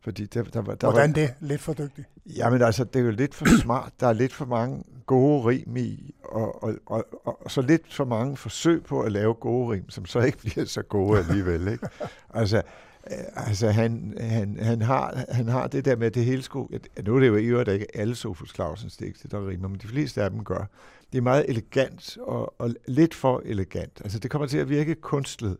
Fordi 0.00 0.26
der, 0.26 0.42
der, 0.42 0.60
var, 0.60 0.74
der 0.74 0.90
Hvordan 0.90 1.10
var, 1.10 1.14
det? 1.14 1.34
Lidt 1.40 1.60
for 1.60 1.72
dygtig? 1.72 2.04
Jamen 2.26 2.62
altså, 2.62 2.84
det 2.84 3.00
er 3.00 3.04
jo 3.04 3.10
lidt 3.10 3.34
for 3.34 3.60
smart. 3.60 3.92
Der 4.00 4.06
er 4.06 4.12
lidt 4.12 4.32
for 4.32 4.44
mange 4.44 4.84
gode 5.06 5.48
rim 5.48 5.76
i, 5.76 6.14
og, 6.24 6.62
og, 6.62 6.74
og, 6.86 7.06
og, 7.24 7.44
og 7.44 7.50
så 7.50 7.62
lidt 7.62 7.94
for 7.94 8.04
mange 8.04 8.36
forsøg 8.36 8.84
på 8.84 9.00
at 9.00 9.12
lave 9.12 9.34
gode 9.34 9.72
rim, 9.72 9.90
som 9.90 10.06
så 10.06 10.20
ikke 10.20 10.38
bliver 10.44 10.64
så 10.64 10.82
gode 10.82 11.18
alligevel. 11.18 11.68
Ikke? 11.68 11.88
Altså, 12.30 12.56
øh, 12.56 13.46
altså 13.46 13.70
han, 13.70 14.14
han, 14.20 14.58
han, 14.62 14.82
har, 14.82 15.24
han 15.28 15.48
har 15.48 15.66
det 15.66 15.84
der 15.84 15.96
med, 15.96 16.06
at 16.06 16.14
det 16.14 16.24
hele 16.24 16.42
skulle... 16.42 16.80
Nu 17.04 17.16
er 17.16 17.20
det 17.20 17.28
jo 17.28 17.36
i 17.36 17.44
øvrigt 17.44 17.68
ikke 17.68 17.96
alle 17.96 18.14
Sofus 18.14 18.54
Clausens 18.54 18.96
digte, 18.96 19.28
der 19.28 19.48
rimer, 19.48 19.68
men 19.68 19.78
de 19.78 19.88
fleste 19.88 20.22
af 20.22 20.30
dem 20.30 20.44
gør. 20.44 20.64
Det 21.12 21.18
er 21.18 21.22
meget 21.22 21.44
elegant, 21.48 22.18
og, 22.20 22.60
og 22.60 22.74
lidt 22.86 23.14
for 23.14 23.42
elegant. 23.44 24.00
Altså, 24.04 24.18
det 24.18 24.30
kommer 24.30 24.48
til 24.48 24.58
at 24.58 24.68
virke 24.68 24.94
kunstlet. 24.94 25.56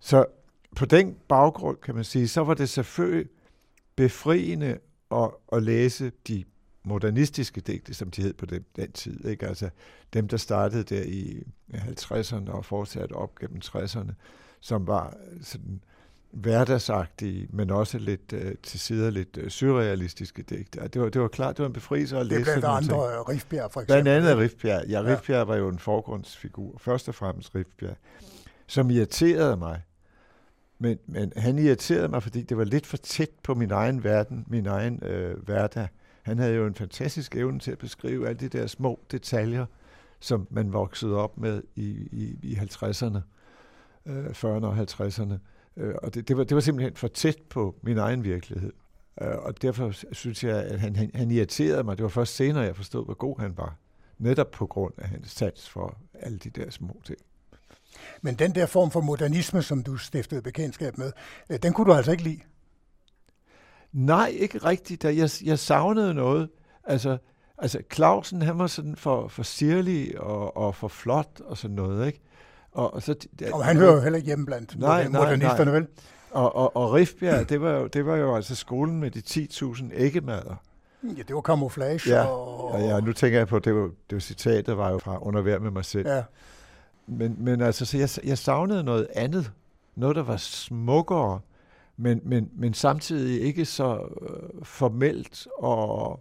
Så 0.00 0.26
på 0.76 0.84
den 0.84 1.16
baggrund, 1.28 1.76
kan 1.76 1.94
man 1.94 2.04
sige, 2.04 2.28
så 2.28 2.44
var 2.44 2.54
det 2.54 2.68
selvfølgelig 2.68 3.28
befriende 3.96 4.78
at, 5.10 5.30
at 5.52 5.62
læse 5.62 6.12
de 6.28 6.44
modernistiske 6.84 7.60
digte, 7.60 7.94
som 7.94 8.10
de 8.10 8.22
hed 8.22 8.32
på 8.32 8.46
den, 8.46 8.64
den 8.76 8.92
tid. 8.92 9.24
Ikke? 9.24 9.46
Altså 9.46 9.70
dem, 10.12 10.28
der 10.28 10.36
startede 10.36 10.82
der 10.82 11.02
i 11.02 11.42
50'erne 11.74 12.50
og 12.50 12.64
fortsatte 12.64 13.12
op 13.12 13.38
gennem 13.38 13.60
60'erne, 13.64 14.12
som 14.60 14.86
var 14.86 15.14
sådan 15.42 15.82
hverdagsagtige, 16.30 17.48
men 17.50 17.70
også 17.70 17.98
lidt 17.98 18.32
uh, 18.32 18.52
til 18.62 18.80
sider 18.80 19.10
lidt 19.10 19.36
uh, 19.36 19.48
surrealistiske 19.48 20.42
digte. 20.42 20.88
Det 20.88 21.02
var, 21.02 21.08
det 21.08 21.20
var 21.20 21.28
klart, 21.28 21.56
det 21.56 21.62
var 21.62 21.66
en 21.66 21.72
befrielse 21.72 22.18
at 22.18 22.26
læse 22.26 22.38
Det 22.38 22.44
blandt 22.44 22.64
andre 22.64 23.14
ting. 23.14 23.28
Rifbjerg, 23.28 23.72
for 23.72 23.80
eksempel. 23.80 24.02
Blandt 24.02 24.26
andet 24.26 24.38
Rifbjerg. 24.38 24.88
Ja, 24.88 25.02
Rifbjerg 25.02 25.38
ja. 25.38 25.44
var 25.44 25.56
jo 25.56 25.68
en 25.68 25.78
forgrundsfigur. 25.78 26.78
Først 26.78 27.08
og 27.08 27.14
fremmest 27.14 27.54
Rifbjerg, 27.54 27.96
som 28.66 28.90
irriterede 28.90 29.56
mig 29.56 29.82
men, 30.82 30.98
men 31.06 31.32
han 31.36 31.58
irriterede 31.58 32.08
mig, 32.08 32.22
fordi 32.22 32.42
det 32.42 32.56
var 32.56 32.64
lidt 32.64 32.86
for 32.86 32.96
tæt 32.96 33.30
på 33.42 33.54
min 33.54 33.70
egen 33.70 34.04
verden, 34.04 34.44
min 34.48 34.66
egen 34.66 35.02
øh, 35.02 35.44
hverdag. 35.44 35.88
Han 36.22 36.38
havde 36.38 36.54
jo 36.54 36.66
en 36.66 36.74
fantastisk 36.74 37.36
evne 37.36 37.58
til 37.58 37.70
at 37.70 37.78
beskrive 37.78 38.28
alle 38.28 38.40
de 38.40 38.48
der 38.48 38.66
små 38.66 39.00
detaljer, 39.10 39.66
som 40.20 40.46
man 40.50 40.72
voksede 40.72 41.16
op 41.16 41.38
med 41.38 41.62
i, 41.76 41.88
i, 42.12 42.38
i 42.42 42.54
50'erne, 42.54 43.18
øh, 44.06 44.26
40'erne 44.26 44.66
og 44.66 44.78
50'erne. 44.78 45.34
Øh, 45.76 45.94
og 46.02 46.14
det, 46.14 46.28
det, 46.28 46.36
var, 46.36 46.44
det 46.44 46.54
var 46.54 46.60
simpelthen 46.60 46.96
for 46.96 47.08
tæt 47.08 47.38
på 47.50 47.74
min 47.82 47.98
egen 47.98 48.24
virkelighed. 48.24 48.72
Øh, 49.22 49.36
og 49.38 49.62
derfor 49.62 49.92
synes 50.12 50.44
jeg, 50.44 50.62
at 50.62 50.80
han, 50.80 50.96
han, 50.96 51.10
han 51.14 51.30
irriterede 51.30 51.84
mig. 51.84 51.96
Det 51.96 52.02
var 52.02 52.08
først 52.08 52.34
senere, 52.34 52.64
jeg 52.64 52.76
forstod, 52.76 53.04
hvor 53.04 53.14
god 53.14 53.40
han 53.40 53.56
var. 53.56 53.76
Netop 54.18 54.50
på 54.50 54.66
grund 54.66 54.94
af 54.98 55.08
hans 55.08 55.30
sats 55.30 55.68
for 55.68 55.98
alle 56.14 56.38
de 56.38 56.50
der 56.50 56.70
små 56.70 57.00
ting. 57.04 57.18
Men 58.22 58.34
den 58.34 58.54
der 58.54 58.66
form 58.66 58.90
for 58.90 59.00
modernisme, 59.00 59.62
som 59.62 59.82
du 59.82 59.96
stiftede 59.96 60.42
bekendtskab 60.42 60.98
med, 60.98 61.12
øh, 61.50 61.58
den 61.62 61.72
kunne 61.72 61.86
du 61.86 61.92
altså 61.92 62.12
ikke 62.12 62.22
lide? 62.22 62.40
Nej, 63.92 64.32
ikke 64.38 64.58
rigtigt. 64.58 65.04
Jeg, 65.04 65.30
jeg 65.44 65.58
savnede 65.58 66.14
noget. 66.14 66.48
Altså, 66.84 67.18
altså 67.58 67.78
Clausen, 67.92 68.42
han 68.42 68.58
var 68.58 68.66
sådan 68.66 68.96
for, 68.96 69.28
for 69.28 69.42
sirlig 69.42 70.20
og, 70.20 70.56
og 70.56 70.74
for 70.74 70.88
flot 70.88 71.40
og 71.44 71.58
sådan 71.58 71.76
noget, 71.76 72.06
ikke? 72.06 72.20
Og, 72.72 72.94
og, 72.94 73.02
så, 73.02 73.14
der, 73.38 73.54
og 73.54 73.64
han 73.64 73.76
hører 73.76 73.94
jo 73.94 74.00
heller 74.00 74.16
ikke 74.16 74.26
hjemme 74.26 74.46
blandt 74.46 74.78
nej, 74.78 75.08
modernisterne, 75.08 75.70
nej. 75.70 75.80
vel? 75.80 75.88
Og, 76.30 76.56
og, 76.56 76.76
og 76.76 76.92
Rifbjerg, 76.92 77.48
det 77.48 77.60
var, 77.60 77.70
jo, 77.70 77.86
det 77.86 78.06
var 78.06 78.16
jo 78.16 78.36
altså 78.36 78.54
skolen 78.54 79.00
med 79.00 79.10
de 79.10 79.22
10.000 79.26 79.84
æggemader. 79.94 80.56
Ja, 81.02 81.22
det 81.28 81.34
var 81.34 81.40
camouflage. 81.40 82.00
Ja, 82.06 82.24
og, 82.24 82.80
ja, 82.80 82.86
ja 82.86 83.00
nu 83.00 83.12
tænker 83.12 83.38
jeg 83.38 83.48
på, 83.48 83.58
det 83.58 83.74
var, 83.74 83.82
det 83.82 84.12
var 84.12 84.20
citatet 84.20 84.76
var 84.76 84.90
jo 84.90 84.98
fra 84.98 85.26
Under 85.26 85.58
med 85.58 85.70
mig 85.70 85.84
selv. 85.84 86.08
Ja. 86.08 86.22
Men, 87.18 87.36
men 87.38 87.60
altså, 87.60 87.84
så 87.84 87.98
jeg, 87.98 88.08
jeg 88.24 88.38
savnede 88.38 88.84
noget 88.84 89.06
andet. 89.14 89.52
Noget, 89.94 90.16
der 90.16 90.22
var 90.22 90.36
smukkere, 90.36 91.40
men, 91.96 92.20
men, 92.24 92.50
men 92.54 92.74
samtidig 92.74 93.42
ikke 93.42 93.64
så 93.64 94.08
øh, 94.22 94.64
formelt 94.64 95.48
og, 95.58 96.20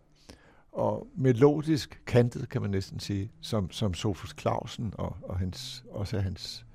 og 0.71 1.07
melodisk 1.15 2.01
kantet, 2.05 2.50
kan 2.50 2.62
man 2.62 2.71
næsten 2.71 3.00
sige, 3.00 3.31
som, 3.41 3.71
som 3.71 3.93
Sofus 3.93 4.36
Clausen 4.39 4.93
og, 4.98 5.15
og 5.24 5.38
hans, 5.38 5.83
også 5.91 6.19
hans 6.19 6.65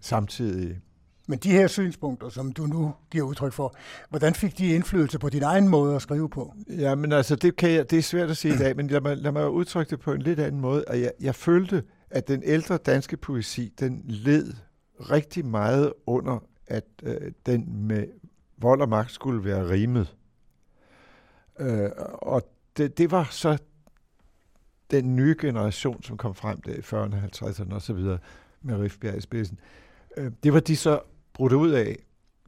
samtidige. 0.00 0.80
Men 1.26 1.38
de 1.38 1.50
her 1.50 1.66
synspunkter, 1.66 2.28
som 2.28 2.52
du 2.52 2.66
nu 2.66 2.94
giver 3.10 3.24
udtryk 3.24 3.52
for, 3.52 3.74
hvordan 4.10 4.34
fik 4.34 4.58
de 4.58 4.74
indflydelse 4.74 5.18
på 5.18 5.28
din 5.28 5.42
egen 5.42 5.68
måde 5.68 5.96
at 5.96 6.02
skrive 6.02 6.28
på? 6.28 6.54
Ja, 6.68 6.94
men 6.94 7.12
altså, 7.12 7.36
det, 7.36 7.56
kan 7.56 7.70
jeg, 7.70 7.90
det 7.90 7.98
er 7.98 8.02
svært 8.02 8.30
at 8.30 8.36
sige 8.36 8.54
i 8.54 8.56
dag, 8.56 8.76
men 8.76 8.86
lad 8.86 9.00
mig, 9.00 9.16
lad 9.16 9.32
mig 9.32 9.50
udtrykke 9.50 9.90
det 9.90 10.00
på 10.00 10.12
en 10.12 10.22
lidt 10.22 10.40
anden 10.40 10.60
måde. 10.60 10.84
Og 10.88 11.00
jeg, 11.00 11.12
jeg 11.20 11.34
følte, 11.34 11.82
at 12.12 12.28
den 12.28 12.42
ældre 12.44 12.76
danske 12.76 13.16
poesi, 13.16 13.72
den 13.80 14.02
led 14.04 14.52
rigtig 15.00 15.46
meget 15.46 15.92
under, 16.06 16.38
at 16.66 16.84
øh, 17.02 17.32
den 17.46 17.86
med 17.86 18.06
vold 18.56 18.80
og 18.80 18.88
magt 18.88 19.12
skulle 19.12 19.44
være 19.44 19.70
rimet. 19.70 20.16
Øh, 21.58 21.90
og 22.12 22.42
det, 22.76 22.98
det 22.98 23.10
var 23.10 23.28
så 23.30 23.58
den 24.90 25.16
nye 25.16 25.36
generation, 25.40 26.02
som 26.02 26.16
kom 26.16 26.34
frem 26.34 26.60
der 26.60 26.72
i 26.72 26.78
40'erne, 26.78 27.16
50'erne 27.16 27.74
osv., 27.74 28.18
med 28.64 28.76
Rifbjerg 28.76 29.16
i 29.16 29.20
spidsen. 29.20 29.58
Øh, 30.16 30.30
det 30.42 30.52
var 30.52 30.60
de 30.60 30.76
så 30.76 31.00
brudt 31.32 31.52
ud 31.52 31.70
af. 31.70 31.96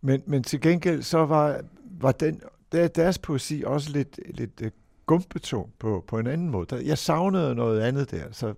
Men, 0.01 0.23
men 0.27 0.43
til 0.43 0.61
gengæld 0.61 1.03
så 1.03 1.27
var, 1.27 1.61
var 1.85 2.13
den, 2.13 2.41
der, 2.73 2.89
deres 2.89 3.19
poesi 3.19 3.63
også 3.67 3.91
lidt, 3.91 4.21
lidt 4.35 4.63
øh, 4.63 4.71
gumpetung 5.07 5.73
på, 5.79 6.05
på 6.07 6.19
en 6.19 6.27
anden 6.27 6.51
måde. 6.51 6.87
Jeg 6.87 6.99
savnede 6.99 7.55
noget 7.55 7.81
andet 7.81 8.11
der, 8.11 8.33
så 8.33 8.55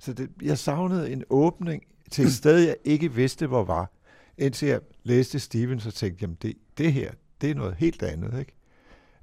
så 0.00 0.12
det, 0.12 0.30
jeg 0.42 0.58
savnede 0.58 1.12
en 1.12 1.24
åbning 1.30 1.82
til 2.10 2.24
et 2.24 2.32
sted, 2.32 2.58
jeg 2.58 2.76
ikke 2.84 3.12
vidste, 3.12 3.46
hvor 3.46 3.64
var. 3.64 3.90
Indtil 4.38 4.68
jeg 4.68 4.80
læste 5.02 5.40
Stevens 5.40 5.86
og 5.86 5.94
tænkte, 5.94 6.22
jamen 6.22 6.36
det, 6.42 6.56
det 6.78 6.92
her, 6.92 7.12
det 7.40 7.50
er 7.50 7.54
noget 7.54 7.74
helt 7.74 8.02
andet. 8.02 8.38
Ikke? 8.38 8.52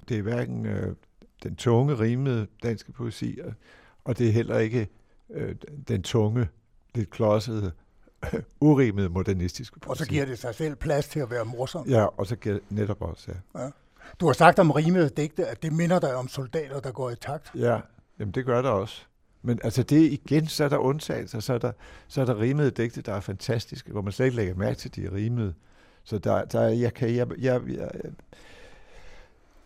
Det 0.08 0.18
er 0.18 0.22
hverken 0.22 0.66
øh, 0.66 0.94
den 1.42 1.56
tunge, 1.56 1.94
rimede 1.94 2.46
danske 2.62 2.92
poesi, 2.92 3.38
og 4.04 4.18
det 4.18 4.28
er 4.28 4.32
heller 4.32 4.58
ikke 4.58 4.88
øh, 5.30 5.54
den 5.88 6.02
tunge, 6.02 6.48
lidt 6.94 7.10
klodsede, 7.10 7.72
urimede 8.60 9.08
modernistiske 9.08 9.80
poesi. 9.80 9.90
Og 9.90 9.96
så 9.96 10.06
giver 10.06 10.24
det 10.24 10.38
sig 10.38 10.54
selv 10.54 10.76
plads 10.76 11.08
til 11.08 11.20
at 11.20 11.30
være 11.30 11.44
morsom. 11.44 11.88
Ja, 11.88 12.04
og 12.04 12.26
så 12.26 12.36
giver 12.36 12.54
det 12.54 12.64
netop 12.70 13.02
også, 13.02 13.32
ja. 13.54 13.60
ja. 13.60 13.70
Du 14.20 14.26
har 14.26 14.32
sagt 14.32 14.58
om 14.58 14.70
rimede 14.70 15.08
digte, 15.08 15.46
at 15.46 15.62
det 15.62 15.72
minder 15.72 16.00
dig 16.00 16.14
om 16.14 16.28
soldater, 16.28 16.80
der 16.80 16.92
går 16.92 17.10
i 17.10 17.16
takt. 17.16 17.50
Ja, 17.54 17.80
jamen 18.18 18.32
det 18.32 18.44
gør 18.44 18.62
det 18.62 18.70
også. 18.70 19.07
Men 19.42 19.60
altså 19.64 19.82
det 19.82 20.12
igen, 20.12 20.46
så 20.46 20.64
er 20.64 20.68
der 20.68 20.78
undtagelser, 20.78 21.40
så 21.40 21.54
er 21.54 21.58
der, 21.58 21.72
så 22.08 22.20
er 22.20 22.24
der 22.24 22.40
rimede 22.40 22.70
digte, 22.70 23.02
der 23.02 23.12
er 23.12 23.20
fantastiske, 23.20 23.92
hvor 23.92 24.02
man 24.02 24.12
slet 24.12 24.26
ikke 24.26 24.36
lægger 24.36 24.54
mærke 24.54 24.78
til, 24.78 24.94
de 24.94 25.06
er 25.06 25.12
rimede. 25.12 25.54
Så 26.04 26.18
der, 26.18 26.44
der 26.44 26.68
jeg 26.68 26.94
kan, 26.94 27.14
jeg, 27.14 27.26
jeg, 27.38 27.60
jeg, 27.68 27.90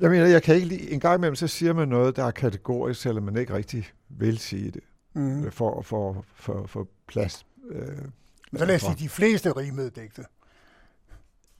jeg 0.00 0.10
mener, 0.10 0.26
jeg 0.26 0.42
kan 0.42 0.54
ikke 0.54 0.66
lide, 0.66 0.90
en 0.90 1.00
gang 1.00 1.18
imellem, 1.18 1.36
så 1.36 1.48
siger 1.48 1.72
man 1.72 1.88
noget, 1.88 2.16
der 2.16 2.24
er 2.24 2.30
kategorisk, 2.30 3.00
selvom 3.00 3.24
man 3.24 3.36
ikke 3.36 3.54
rigtig 3.54 3.86
vil 4.08 4.38
sige 4.38 4.70
det, 4.70 4.82
mm. 5.14 5.50
for, 5.50 5.82
for, 5.82 6.24
for, 6.34 6.66
for 6.66 6.88
plads. 7.08 7.46
Øh, 7.70 7.86
Men 8.52 8.58
så 8.58 8.64
lad 8.64 8.74
os 8.74 8.80
sige, 8.80 8.96
de 8.98 9.08
fleste 9.08 9.52
rimede 9.52 9.90
digte 9.90 10.24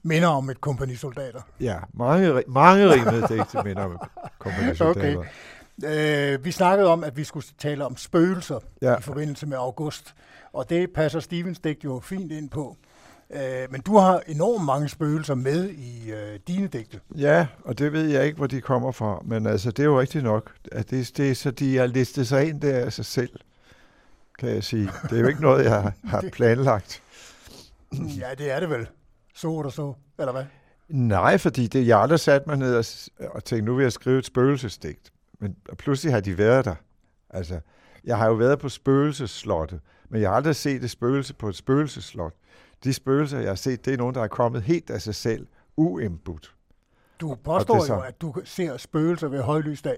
minder 0.03 0.27
om 0.27 0.49
et 0.49 0.61
kompagni 0.61 0.95
soldater. 0.95 1.41
Ja, 1.59 1.77
mange, 1.93 2.43
mange 2.47 2.93
rimede 2.93 3.27
digte 3.27 3.63
minder 3.63 3.83
om 3.83 3.91
et 3.91 3.99
kompagni 4.39 4.75
soldater. 4.85 5.17
Okay. 5.17 5.29
Øh, 5.85 6.45
vi 6.45 6.51
snakkede 6.51 6.89
om, 6.89 7.03
at 7.03 7.17
vi 7.17 7.23
skulle 7.23 7.45
tale 7.57 7.85
om 7.85 7.97
spøgelser 7.97 8.59
ja. 8.81 8.97
i 8.97 9.01
forbindelse 9.01 9.45
med 9.45 9.57
august, 9.57 10.15
og 10.53 10.69
det 10.69 10.93
passer 10.93 11.19
Stevens 11.19 11.59
digt 11.59 11.83
jo 11.83 11.99
fint 11.99 12.31
ind 12.31 12.49
på. 12.49 12.77
Øh, 13.33 13.71
men 13.71 13.81
du 13.81 13.97
har 13.97 14.21
enormt 14.27 14.65
mange 14.65 14.89
spøgelser 14.89 15.35
med 15.35 15.69
i 15.69 16.11
øh, 16.11 16.39
dine 16.47 16.67
digte. 16.67 16.99
Ja, 17.17 17.47
og 17.63 17.79
det 17.79 17.93
ved 17.93 18.05
jeg 18.05 18.25
ikke, 18.25 18.37
hvor 18.37 18.47
de 18.47 18.61
kommer 18.61 18.91
fra, 18.91 19.21
men 19.25 19.47
altså, 19.47 19.71
det 19.71 19.79
er 19.79 19.87
jo 19.87 19.99
rigtigt 19.99 20.23
nok, 20.23 20.51
at 20.71 20.89
det, 20.89 21.17
det 21.17 21.31
er 21.31 21.35
så, 21.35 21.51
de 21.51 21.77
har 21.77 21.87
listet 21.87 22.27
sig 22.27 22.49
ind 22.49 22.61
der 22.61 22.85
af 22.85 22.93
sig 22.93 23.05
selv, 23.05 23.39
kan 24.39 24.49
jeg 24.49 24.63
sige. 24.63 24.89
Det 25.03 25.17
er 25.17 25.21
jo 25.21 25.27
ikke 25.27 25.41
noget, 25.41 25.65
jeg 25.65 25.93
har, 26.03 26.23
planlagt. 26.33 27.01
Ja, 28.19 28.27
det 28.37 28.51
er 28.51 28.59
det 28.59 28.69
vel. 28.69 28.87
Så 29.35 29.47
og 29.47 29.71
så, 29.71 29.93
eller 30.19 30.31
hvad? 30.31 30.43
Nej, 30.89 31.37
fordi 31.37 31.67
det, 31.67 31.87
jeg 31.87 31.99
aldrig 31.99 32.19
sat 32.19 32.47
mig 32.47 32.57
ned 32.57 32.75
og, 32.75 32.85
og 33.31 33.43
tænkte, 33.43 33.65
nu 33.65 33.75
vil 33.75 33.83
jeg 33.83 33.91
skrive 33.91 34.19
et 34.19 34.25
spøgelsesdigt. 34.25 35.12
Men 35.39 35.55
pludselig 35.77 36.13
har 36.13 36.21
de 36.21 36.37
været 36.37 36.65
der. 36.65 36.75
Altså, 37.29 37.59
jeg 38.03 38.17
har 38.17 38.27
jo 38.27 38.33
været 38.33 38.59
på 38.59 38.69
spøgelsesslottet, 38.69 39.79
men 40.09 40.21
jeg 40.21 40.29
har 40.29 40.35
aldrig 40.35 40.55
set 40.55 40.83
et 40.83 40.89
spøgelse 40.89 41.33
på 41.33 41.49
et 41.49 41.55
spøgelseslot. 41.55 42.33
De 42.83 42.93
spøgelser, 42.93 43.39
jeg 43.39 43.49
har 43.49 43.55
set, 43.55 43.85
det 43.85 43.93
er 43.93 43.97
nogen, 43.97 44.15
der 44.15 44.21
er 44.21 44.27
kommet 44.27 44.61
helt 44.61 44.89
af 44.89 45.01
sig 45.01 45.15
selv, 45.15 45.47
uimbut. 45.77 46.55
Du 47.19 47.35
påstår 47.35 47.85
så... 47.85 47.93
jo, 47.93 48.01
at 48.01 48.21
du 48.21 48.33
ser 48.43 48.77
spøgelser 48.77 49.27
ved 49.27 49.41
højlysdag. 49.41 49.97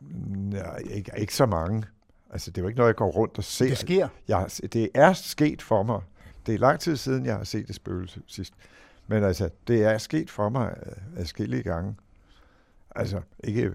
Nej, 0.00 0.78
ikke, 0.78 1.12
ikke 1.16 1.34
så 1.34 1.46
mange. 1.46 1.84
Altså, 2.30 2.50
det 2.50 2.58
er 2.58 2.62
jo 2.62 2.68
ikke 2.68 2.78
noget, 2.78 2.88
jeg 2.88 2.96
går 2.96 3.10
rundt 3.10 3.38
og 3.38 3.44
ser. 3.44 3.68
Det 3.68 3.78
sker. 3.78 4.08
Jeg, 4.28 4.46
det 4.72 4.88
er 4.94 5.12
sket 5.12 5.62
for 5.62 5.82
mig. 5.82 6.00
Det 6.46 6.54
er 6.54 6.58
lang 6.58 6.80
tid 6.80 6.96
siden, 6.96 7.26
jeg 7.26 7.36
har 7.36 7.44
set 7.44 7.68
et 7.68 7.74
spøgelse 7.74 8.22
sidst. 8.26 8.54
Men 9.06 9.24
altså, 9.24 9.50
det 9.66 9.84
er 9.84 9.98
sket 9.98 10.30
for 10.30 10.48
mig 10.48 10.76
adskillige 11.16 11.62
gange. 11.62 11.96
Altså, 12.94 13.20
ikke... 13.44 13.72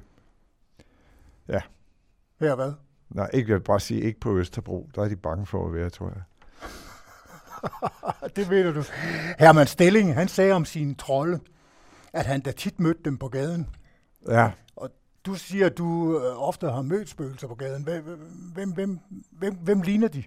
Ja. 1.51 1.61
Her 2.39 2.55
hvad? 2.55 2.73
Nej, 3.09 3.29
ikke, 3.33 3.49
jeg 3.49 3.57
vil 3.57 3.63
bare 3.63 3.79
sige, 3.79 4.01
ikke 4.01 4.19
på 4.19 4.37
Østerbro. 4.37 4.89
Der 4.95 5.03
er 5.03 5.07
de 5.07 5.15
bange 5.15 5.45
for 5.45 5.67
at 5.67 5.73
være, 5.73 5.89
tror 5.89 6.07
jeg. 6.07 6.21
det 8.35 8.49
ved 8.49 8.73
du. 8.73 8.83
Herman 9.39 9.67
Stilling, 9.67 10.13
han 10.13 10.27
sagde 10.27 10.53
om 10.53 10.65
sine 10.65 10.95
trolde, 10.95 11.39
at 12.13 12.25
han 12.25 12.41
da 12.41 12.51
tit 12.51 12.79
mødte 12.79 13.01
dem 13.05 13.17
på 13.17 13.27
gaden. 13.27 13.69
Ja. 14.27 14.51
Og 14.75 14.89
du 15.25 15.35
siger, 15.35 15.65
at 15.65 15.77
du 15.77 16.19
øh, 16.19 16.47
ofte 16.47 16.69
har 16.69 16.81
mødt 16.81 17.09
spøgelser 17.09 17.47
på 17.47 17.55
gaden. 17.55 17.83
Hvem, 17.83 18.03
hvem, 18.53 18.71
hvem, 18.71 18.99
hvem, 19.31 19.55
hvem 19.55 19.81
ligner 19.81 20.07
de? 20.07 20.23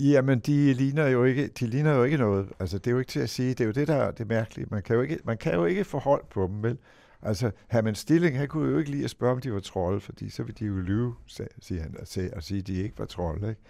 Jamen, 0.00 0.38
de 0.38 0.74
ligner 0.74 1.06
jo 1.06 1.24
ikke, 1.24 1.48
de 1.48 1.66
ligner 1.66 1.94
jo 1.94 2.04
ikke 2.04 2.16
noget. 2.16 2.52
Altså, 2.60 2.78
det 2.78 2.86
er 2.86 2.90
jo 2.90 2.98
ikke 2.98 3.10
til 3.10 3.20
at 3.20 3.30
sige. 3.30 3.48
Det 3.48 3.60
er 3.60 3.64
jo 3.64 3.72
det, 3.72 3.88
der 3.88 3.94
er 3.94 4.10
det 4.10 4.28
mærkelige. 4.28 4.66
Man 4.70 4.82
kan 4.82 4.96
jo 4.96 5.02
ikke, 5.02 5.18
man 5.24 5.38
kan 5.38 5.54
jo 5.54 5.64
ikke 5.64 5.84
få 5.84 5.98
hold 5.98 6.24
på 6.30 6.46
dem, 6.46 6.62
vel? 6.62 6.78
Altså, 7.22 7.50
Herman 7.68 7.94
Stilling, 7.94 8.38
han 8.38 8.48
kunne 8.48 8.70
jo 8.70 8.78
ikke 8.78 8.90
lide 8.90 9.04
at 9.04 9.10
spørge, 9.10 9.32
om 9.32 9.40
de 9.40 9.52
var 9.52 9.60
trolde, 9.60 10.00
fordi 10.00 10.30
så 10.30 10.42
ville 10.42 10.56
de 10.58 10.64
jo 10.64 10.74
lyve, 10.74 11.14
siger 11.60 11.82
han, 11.82 11.96
og 12.36 12.42
sige, 12.42 12.58
at 12.60 12.66
de 12.66 12.74
ikke 12.74 12.98
var 12.98 13.04
trolde. 13.04 13.48
Ikke? 13.48 13.60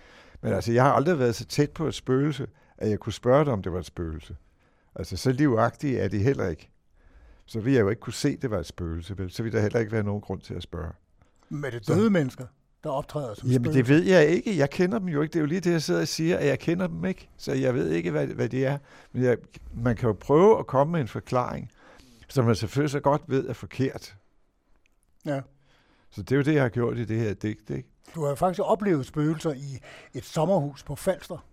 Men 0.43 0.53
altså, 0.53 0.73
jeg 0.73 0.83
har 0.83 0.93
aldrig 0.93 1.19
været 1.19 1.35
så 1.35 1.45
tæt 1.45 1.71
på 1.71 1.87
et 1.87 1.95
spøgelse, 1.95 2.47
at 2.79 2.91
jeg 2.91 2.99
kunne 2.99 3.13
spørge 3.13 3.45
dem, 3.45 3.53
om 3.53 3.63
det 3.63 3.73
var 3.73 3.79
et 3.79 3.87
spøgelse. 3.87 4.37
Altså, 4.95 5.17
så 5.17 5.33
livagtige 5.33 5.99
er 5.99 6.09
de 6.09 6.19
heller 6.19 6.49
ikke. 6.49 6.71
Så 7.47 7.61
vil 7.61 7.73
jeg 7.73 7.81
jo 7.81 7.89
ikke 7.89 8.01
kunne 8.01 8.13
se, 8.13 8.29
at 8.29 8.43
det 8.43 8.51
var 8.51 8.59
et 8.59 8.67
spøgelse, 8.67 9.19
vel? 9.19 9.31
Så 9.31 9.43
vil 9.43 9.53
der 9.53 9.61
heller 9.61 9.81
ikke 9.81 9.93
være 9.93 10.03
nogen 10.03 10.21
grund 10.21 10.41
til 10.41 10.55
at 10.55 10.63
spørge. 10.63 10.93
Men 11.49 11.73
det 11.73 11.89
døde 11.89 12.07
så. 12.07 12.11
mennesker, 12.11 12.45
der 12.85 12.91
optræder 12.91 13.35
som 13.35 13.49
Jamen, 13.49 13.65
spøgelse? 13.65 13.79
det 13.79 13.89
ved 13.89 14.03
jeg 14.03 14.27
ikke. 14.27 14.59
Jeg 14.59 14.71
kender 14.71 14.99
dem 14.99 15.09
jo 15.09 15.23
ikke. 15.23 15.33
Det 15.33 15.39
er 15.39 15.43
jo 15.43 15.47
lige 15.47 15.61
det, 15.61 15.71
jeg 15.71 15.83
sidder 15.83 16.01
og 16.01 16.09
siger, 16.09 16.39
at 16.39 16.47
jeg 16.47 16.59
kender 16.59 16.87
dem 16.87 17.05
ikke. 17.05 17.29
Så 17.37 17.53
jeg 17.53 17.75
ved 17.75 17.91
ikke, 17.91 18.11
hvad, 18.11 18.27
hvad 18.27 18.49
de 18.49 18.65
er. 18.65 18.79
Men 19.13 19.23
jeg, 19.23 19.37
man 19.75 19.97
kan 19.97 20.07
jo 20.07 20.13
prøve 20.13 20.59
at 20.59 20.67
komme 20.67 20.93
med 20.93 21.01
en 21.01 21.09
forklaring, 21.09 21.71
som 22.33 22.45
man 22.45 22.57
selvfølgelig 22.57 22.91
så 22.91 23.01
godt 23.01 23.23
ved 23.27 23.49
er 23.49 23.53
forkert. 23.53 24.17
Ja. 25.25 25.41
Så 26.11 26.23
det 26.23 26.33
er 26.33 26.37
jo 26.37 26.43
det, 26.43 26.55
jeg 26.55 26.63
har 26.63 26.69
gjort 26.69 26.99
i 26.99 27.05
det 27.05 27.21
her 27.21 27.35
digt, 27.35 27.71
ikke? 27.71 27.89
Du 28.15 28.25
har 28.25 28.35
faktisk 28.35 28.61
oplevet 28.65 29.07
spøgelser 29.07 29.53
i 29.53 29.81
et 30.15 30.25
sommerhus 30.25 30.83
på 30.83 30.97
Falster. 30.97 31.47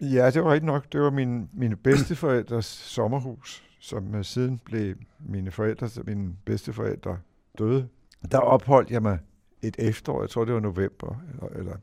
Ja, 0.00 0.30
det 0.30 0.44
var 0.44 0.52
rigtig 0.52 0.66
nok. 0.66 0.92
Det 0.92 1.00
var 1.00 1.10
min, 1.10 1.48
mine 1.52 1.76
bedsteforældres 1.76 2.66
sommerhus, 2.96 3.64
som 3.80 4.24
siden 4.24 4.58
blev 4.58 4.94
mine 5.18 5.50
forældre, 5.50 6.02
mine 6.04 6.36
bedsteforældre 6.44 7.18
døde. 7.58 7.88
Der 8.32 8.38
opholdt 8.38 8.90
jeg 8.90 9.02
mig 9.02 9.18
et 9.62 9.76
efterår, 9.78 10.22
jeg 10.22 10.30
tror 10.30 10.44
det 10.44 10.54
var 10.54 10.60
november, 10.60 11.22
eller, 11.32 11.48
eller 11.48 11.76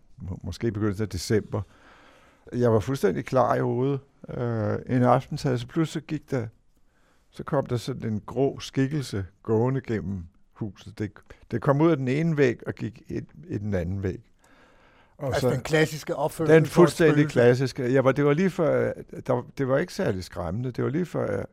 måske 0.43 0.71
begyndelsen 0.71 1.03
af 1.03 1.09
december. 1.09 1.61
Jeg 2.53 2.73
var 2.73 2.79
fuldstændig 2.79 3.25
klar 3.25 3.55
i 3.55 3.59
hovedet. 3.59 3.99
Uh, 4.29 4.95
en 4.95 5.03
aften, 5.03 5.37
så 5.37 5.65
pludselig 5.69 6.03
gik 6.03 6.31
der, 6.31 6.47
så 7.39 7.43
kom 7.43 7.65
der 7.65 7.77
sådan 7.77 8.13
en 8.13 8.21
grå 8.25 8.59
skikkelse 8.59 9.25
gående 9.43 9.81
gennem 9.81 10.23
huset. 10.53 10.99
Det, 10.99 11.11
det 11.51 11.61
kom 11.61 11.81
ud 11.81 11.91
af 11.91 11.97
den 11.97 12.07
ene 12.07 12.37
væg 12.37 12.67
og 12.67 12.75
gik 12.75 13.01
ind 13.07 13.27
i 13.47 13.57
den 13.57 13.73
anden 13.73 14.03
væg. 14.03 14.19
Og 15.17 15.27
altså 15.27 15.41
så, 15.41 15.49
den 15.49 15.61
klassiske 15.61 16.15
opførsel? 16.15 16.55
Den 16.55 16.65
fuldstændig 16.65 17.27
klassiske. 17.27 17.93
Jeg 17.93 18.03
var, 18.03 18.11
det 18.11 18.25
var 18.25 18.33
lige 18.33 18.49
før, 18.49 18.93
der, 19.27 19.47
det 19.57 19.67
var 19.67 19.77
ikke 19.77 19.93
særlig 19.93 20.23
skræmmende. 20.23 20.71
Det 20.71 20.83
var 20.83 20.89
lige 20.89 21.05
før, 21.05 21.45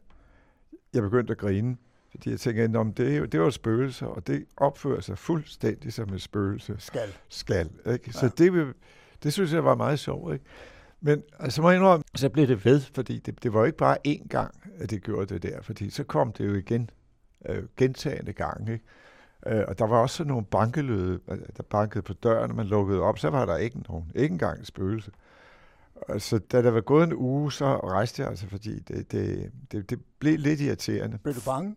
jeg 0.94 1.03
begyndte 1.03 1.31
at 1.31 1.38
grine. 1.38 1.77
Fordi 2.11 2.31
jeg 2.31 2.40
tænkte, 2.40 2.79
at 2.79 2.87
det, 2.96 3.33
det 3.33 3.40
var 3.40 3.46
et 3.46 3.55
spøgelse, 3.55 4.07
og 4.07 4.27
det 4.27 4.44
opfører 4.57 5.01
sig 5.01 5.18
fuldstændig 5.18 5.92
som 5.92 6.14
et 6.14 6.22
spøgelse. 6.22 6.77
Skal. 6.79 7.14
Skal. 7.29 7.70
Ikke? 7.92 8.12
Så 8.12 8.27
ja. 8.38 8.44
det, 8.44 8.75
det 9.22 9.33
synes 9.33 9.53
jeg 9.53 9.64
var 9.64 9.75
meget 9.75 9.99
sjovt. 9.99 10.33
Ikke? 10.33 10.44
Men 11.00 11.22
altså 11.38 11.62
må 11.62 11.70
jeg 11.70 11.78
indrømme, 11.78 12.04
så 12.14 12.28
blev 12.28 12.48
det 12.48 12.64
ved, 12.64 12.80
fordi 12.80 13.18
det, 13.18 13.42
det 13.42 13.52
var 13.52 13.64
ikke 13.64 13.78
bare 13.78 13.96
én 14.09 14.28
gang, 14.28 14.54
at 14.78 14.90
det 14.90 15.02
gjorde 15.02 15.35
det 15.35 15.42
der, 15.42 15.62
fordi 15.62 15.90
så 15.90 16.04
kom 16.04 16.32
det 16.32 16.46
jo 16.46 16.54
igen 16.54 16.90
øh, 17.48 17.64
gentagende 17.76 18.32
gange. 18.32 18.72
Ikke? 18.72 18.85
Øh, 19.46 19.64
og 19.68 19.78
der 19.78 19.87
var 19.87 19.98
også 19.98 20.16
sådan 20.16 20.28
nogle 20.28 20.44
bankeløde, 20.44 21.20
øh, 21.28 21.38
der 21.56 21.62
bankede 21.62 22.02
på 22.02 22.12
døren, 22.12 22.50
og 22.50 22.56
man 22.56 22.66
lukkede 22.66 23.00
op, 23.00 23.18
så 23.18 23.30
var 23.30 23.46
der 23.46 23.56
ikke 23.56 23.78
nogen, 23.88 24.12
ikke 24.14 24.32
engang 24.32 24.61
et 24.61 24.66
spøgelse. 24.66 25.11
Så 26.18 26.38
da 26.38 26.62
der 26.62 26.70
var 26.70 26.80
gået 26.80 27.04
en 27.04 27.14
uge, 27.14 27.52
så 27.52 27.76
rejste 27.76 28.22
jeg 28.22 28.30
altså, 28.30 28.48
fordi 28.48 28.78
det, 28.78 29.12
det, 29.12 29.52
det, 29.72 29.90
det 29.90 30.00
blev 30.18 30.38
lidt 30.38 30.61
irriterende. 30.61 31.18
Blev 31.18 31.35
du 31.35 31.40
bange? 31.40 31.76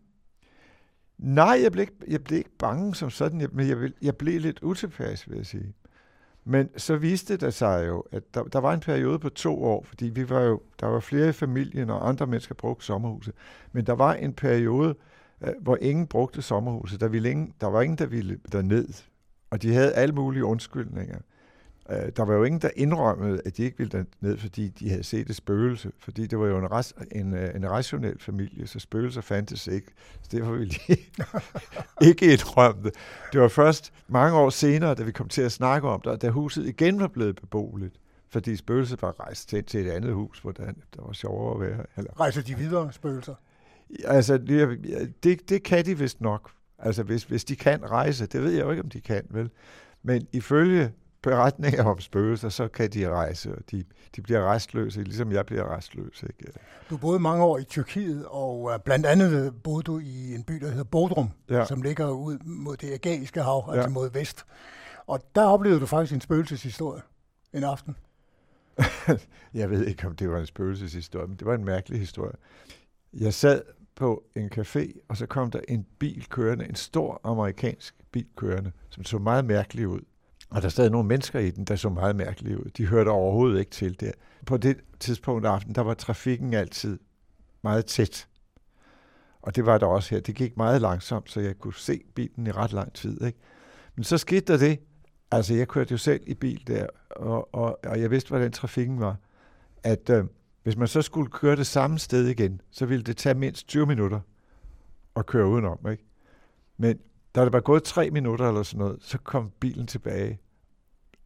Nej, 1.17 1.59
jeg 1.63 1.71
blev 1.71 1.81
ikke, 1.81 1.93
jeg 2.07 2.23
blev 2.23 2.37
ikke 2.37 2.57
bange 2.59 2.95
som 2.95 3.09
sådan, 3.09 3.49
men 3.51 3.69
jeg, 3.69 3.91
jeg 4.01 4.15
blev 4.15 4.41
lidt 4.41 4.59
utilpas, 4.63 5.29
vil 5.29 5.37
jeg 5.37 5.45
sige. 5.45 5.73
Men 6.49 6.69
så 6.77 6.95
viste 6.97 7.37
det 7.37 7.53
sig 7.53 7.87
jo, 7.87 8.03
at 8.11 8.23
der, 8.33 8.43
der 8.43 8.59
var 8.59 8.73
en 8.73 8.79
periode 8.79 9.19
på 9.19 9.29
to 9.29 9.63
år, 9.63 9.83
fordi 9.83 10.05
vi 10.05 10.29
var 10.29 10.41
jo, 10.41 10.61
der 10.79 10.87
var 10.87 10.99
flere 10.99 11.29
i 11.29 11.31
familien, 11.31 11.89
og 11.89 12.09
andre 12.09 12.27
mennesker 12.27 12.55
brugte 12.55 12.85
sommerhuset. 12.85 13.33
Men 13.71 13.85
der 13.85 13.93
var 13.93 14.13
en 14.13 14.33
periode, 14.33 14.95
øh, 15.41 15.53
hvor 15.61 15.77
ingen 15.81 16.07
brugte 16.07 16.41
sommerhuset. 16.41 16.99
Der, 16.99 17.07
ville 17.07 17.31
ingen, 17.31 17.53
der 17.61 17.67
var 17.67 17.81
ingen, 17.81 17.97
der 17.97 18.05
ville 18.05 18.39
derned. 18.51 18.87
Og 19.49 19.61
de 19.61 19.73
havde 19.73 19.93
alle 19.93 20.15
mulige 20.15 20.45
undskyldninger. 20.45 21.19
Øh, 21.91 22.11
der 22.17 22.23
var 22.23 22.33
jo 22.33 22.43
ingen, 22.43 22.61
der 22.61 22.69
indrømmede, 22.75 23.41
at 23.45 23.57
de 23.57 23.63
ikke 23.63 23.77
ville 23.77 24.05
ned, 24.21 24.37
fordi 24.37 24.67
de 24.67 24.89
havde 24.89 25.03
set 25.03 25.29
et 25.29 25.35
spøgelse. 25.35 25.91
Fordi 25.99 26.27
det 26.27 26.39
var 26.39 26.47
jo 26.47 26.57
en, 26.57 26.71
ras, 26.71 26.93
en, 27.11 27.33
øh, 27.33 27.55
en 27.55 27.69
rationel 27.69 28.19
familie, 28.19 28.67
så 28.67 28.79
spøgelser 28.79 29.21
fandtes 29.21 29.67
ikke. 29.67 29.91
Så 30.21 30.37
derfor 30.37 30.51
ville 30.51 30.73
de 30.87 30.95
ikke 32.09 32.33
indrømme 32.33 32.83
det. 32.83 32.93
Det 33.33 33.41
var 33.41 33.47
først 33.47 33.93
mange 34.07 34.37
år 34.37 34.49
senere, 34.49 34.95
da 34.95 35.03
vi 35.03 35.11
kom 35.11 35.27
til 35.27 35.41
at 35.41 35.51
snakke 35.51 35.87
om 35.87 36.01
det, 36.01 36.21
da 36.21 36.29
huset 36.29 36.65
igen 36.65 36.99
var 36.99 37.07
blevet 37.07 37.35
beboeligt. 37.35 37.95
Fordi 38.29 38.55
spøgelset 38.55 39.01
var 39.01 39.19
rejst 39.19 39.49
til, 39.49 39.63
til 39.63 39.87
et 39.87 39.91
andet 39.91 40.13
hus, 40.13 40.39
hvor 40.39 40.51
der, 40.51 40.65
der 40.65 41.05
var 41.05 41.13
sjovere 41.13 41.53
at 41.53 41.71
være. 41.71 41.85
Eller... 41.97 42.19
Rejser 42.19 42.41
de 42.41 42.55
videre, 42.57 42.93
spøgelser? 42.93 43.35
Altså, 44.05 44.37
det, 45.23 45.49
det 45.49 45.63
kan 45.63 45.85
de 45.85 45.97
vist 45.97 46.21
nok. 46.21 46.51
Altså, 46.79 47.03
hvis, 47.03 47.23
hvis 47.23 47.43
de 47.43 47.55
kan 47.55 47.91
rejse, 47.91 48.25
det 48.25 48.43
ved 48.43 48.51
jeg 48.51 48.65
jo 48.65 48.71
ikke, 48.71 48.83
om 48.83 48.89
de 48.89 49.01
kan, 49.01 49.23
vel? 49.29 49.49
Men 50.03 50.27
ifølge 50.31 50.91
beretninger 51.21 51.83
om 51.83 51.99
spøgelser, 51.99 52.49
så 52.49 52.67
kan 52.67 52.89
de 52.89 53.09
rejse, 53.09 53.55
og 53.55 53.61
de, 53.71 53.83
de 54.15 54.21
bliver 54.21 54.53
restløse, 54.53 55.03
ligesom 55.03 55.31
jeg 55.31 55.45
bliver 55.45 55.75
restløs. 55.75 56.23
Ikke? 56.23 56.51
Du 56.89 56.97
boede 56.97 57.19
mange 57.19 57.43
år 57.43 57.57
i 57.57 57.63
Tyrkiet, 57.63 58.25
og 58.25 58.71
øh, 58.73 58.79
blandt 58.79 59.05
andet 59.05 59.53
boede 59.63 59.83
du 59.83 59.99
i 59.99 60.35
en 60.35 60.43
by, 60.43 60.53
der 60.53 60.69
hedder 60.69 60.83
Bodrum, 60.83 61.29
ja. 61.49 61.65
som 61.65 61.81
ligger 61.81 62.09
ud 62.09 62.37
mod 62.43 62.77
det 62.77 62.93
Ægæiske 62.93 63.41
hav, 63.41 63.65
ja. 63.67 63.73
altså 63.73 63.89
mod 63.89 64.11
vest. 64.11 64.45
Og 65.07 65.19
der 65.35 65.45
oplevede 65.45 65.79
du 65.79 65.85
faktisk 65.85 66.13
en 66.13 66.21
spøgelseshistorie 66.21 67.01
en 67.53 67.63
aften. 67.63 67.95
jeg 69.53 69.69
ved 69.69 69.85
ikke, 69.85 70.07
om 70.07 70.15
det 70.15 70.29
var 70.29 70.39
en 70.39 70.45
spøgelseshistorie, 70.45 71.27
men 71.27 71.37
det 71.37 71.45
var 71.45 71.55
en 71.55 71.65
mærkelig 71.65 71.99
historie. 71.99 72.35
Jeg 73.13 73.33
sad 73.33 73.61
på 73.95 74.23
en 74.35 74.51
café, 74.55 74.99
og 75.07 75.17
så 75.17 75.25
kom 75.25 75.51
der 75.51 75.59
en 75.67 75.85
bil 75.99 76.25
kørende, 76.29 76.65
en 76.65 76.75
stor 76.75 77.21
amerikansk 77.23 77.95
bil 78.11 78.27
kørende, 78.35 78.71
som 78.89 79.03
så 79.03 79.17
meget 79.17 79.45
mærkelig 79.45 79.87
ud. 79.87 80.01
Og 80.49 80.61
der 80.61 80.69
stod 80.69 80.89
nogle 80.89 81.07
mennesker 81.07 81.39
i 81.39 81.51
den, 81.51 81.65
der 81.65 81.75
så 81.75 81.89
meget 81.89 82.15
mærkelige 82.15 82.59
ud. 82.59 82.69
De 82.77 82.85
hørte 82.85 83.09
overhovedet 83.09 83.59
ikke 83.59 83.71
til 83.71 83.99
der. 83.99 84.11
På 84.45 84.57
det 84.57 84.77
tidspunkt 84.99 85.45
af 85.45 85.51
aftenen, 85.51 85.75
der 85.75 85.81
var 85.81 85.93
trafikken 85.93 86.53
altid 86.53 86.99
meget 87.61 87.85
tæt. 87.85 88.27
Og 89.41 89.55
det 89.55 89.65
var 89.65 89.77
der 89.77 89.85
også 89.85 90.15
her. 90.15 90.21
Det 90.21 90.35
gik 90.35 90.57
meget 90.57 90.81
langsomt, 90.81 91.31
så 91.31 91.39
jeg 91.39 91.59
kunne 91.59 91.73
se 91.73 92.01
bilen 92.15 92.47
i 92.47 92.51
ret 92.51 92.73
lang 92.73 92.93
tid. 92.93 93.21
Ikke? 93.21 93.39
Men 93.95 94.03
så 94.03 94.17
skete 94.17 94.53
der 94.53 94.57
det. 94.57 94.79
Altså, 95.31 95.53
jeg 95.53 95.67
kørte 95.67 95.91
jo 95.91 95.97
selv 95.97 96.21
i 96.27 96.33
bil 96.33 96.67
der, 96.67 96.87
og, 97.09 97.53
og, 97.53 97.79
og 97.85 98.01
jeg 98.01 98.11
vidste, 98.11 98.29
hvordan 98.29 98.51
trafikken 98.51 98.99
var. 98.99 99.15
At 99.83 100.09
øh, 100.09 100.25
hvis 100.63 100.77
man 100.77 100.87
så 100.87 101.01
skulle 101.01 101.31
køre 101.31 101.55
det 101.55 101.67
samme 101.67 101.99
sted 101.99 102.27
igen, 102.27 102.61
så 102.71 102.85
ville 102.85 103.03
det 103.03 103.17
tage 103.17 103.35
mindst 103.35 103.67
20 103.67 103.85
minutter 103.85 104.19
at 105.15 105.25
køre 105.25 105.47
udenom. 105.47 105.79
Ikke? 105.91 106.03
Men 106.77 106.99
da 107.35 107.43
det 107.43 107.53
var 107.53 107.59
gået 107.59 107.83
tre 107.83 108.09
minutter 108.09 108.47
eller 108.47 108.63
sådan 108.63 108.79
noget, 108.79 108.97
så 109.01 109.17
kom 109.17 109.51
bilen 109.59 109.87
tilbage. 109.87 110.39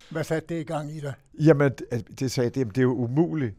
Hvad 0.09 0.23
satte 0.23 0.55
det 0.55 0.61
i 0.61 0.63
gang 0.63 0.91
i 0.91 0.99
dig? 0.99 1.13
Jamen, 1.39 1.71
det 2.19 2.31
sagde, 2.31 2.49
det, 2.49 2.67
det 2.67 2.77
er 2.77 2.81
jo 2.81 2.95
umuligt 2.95 3.55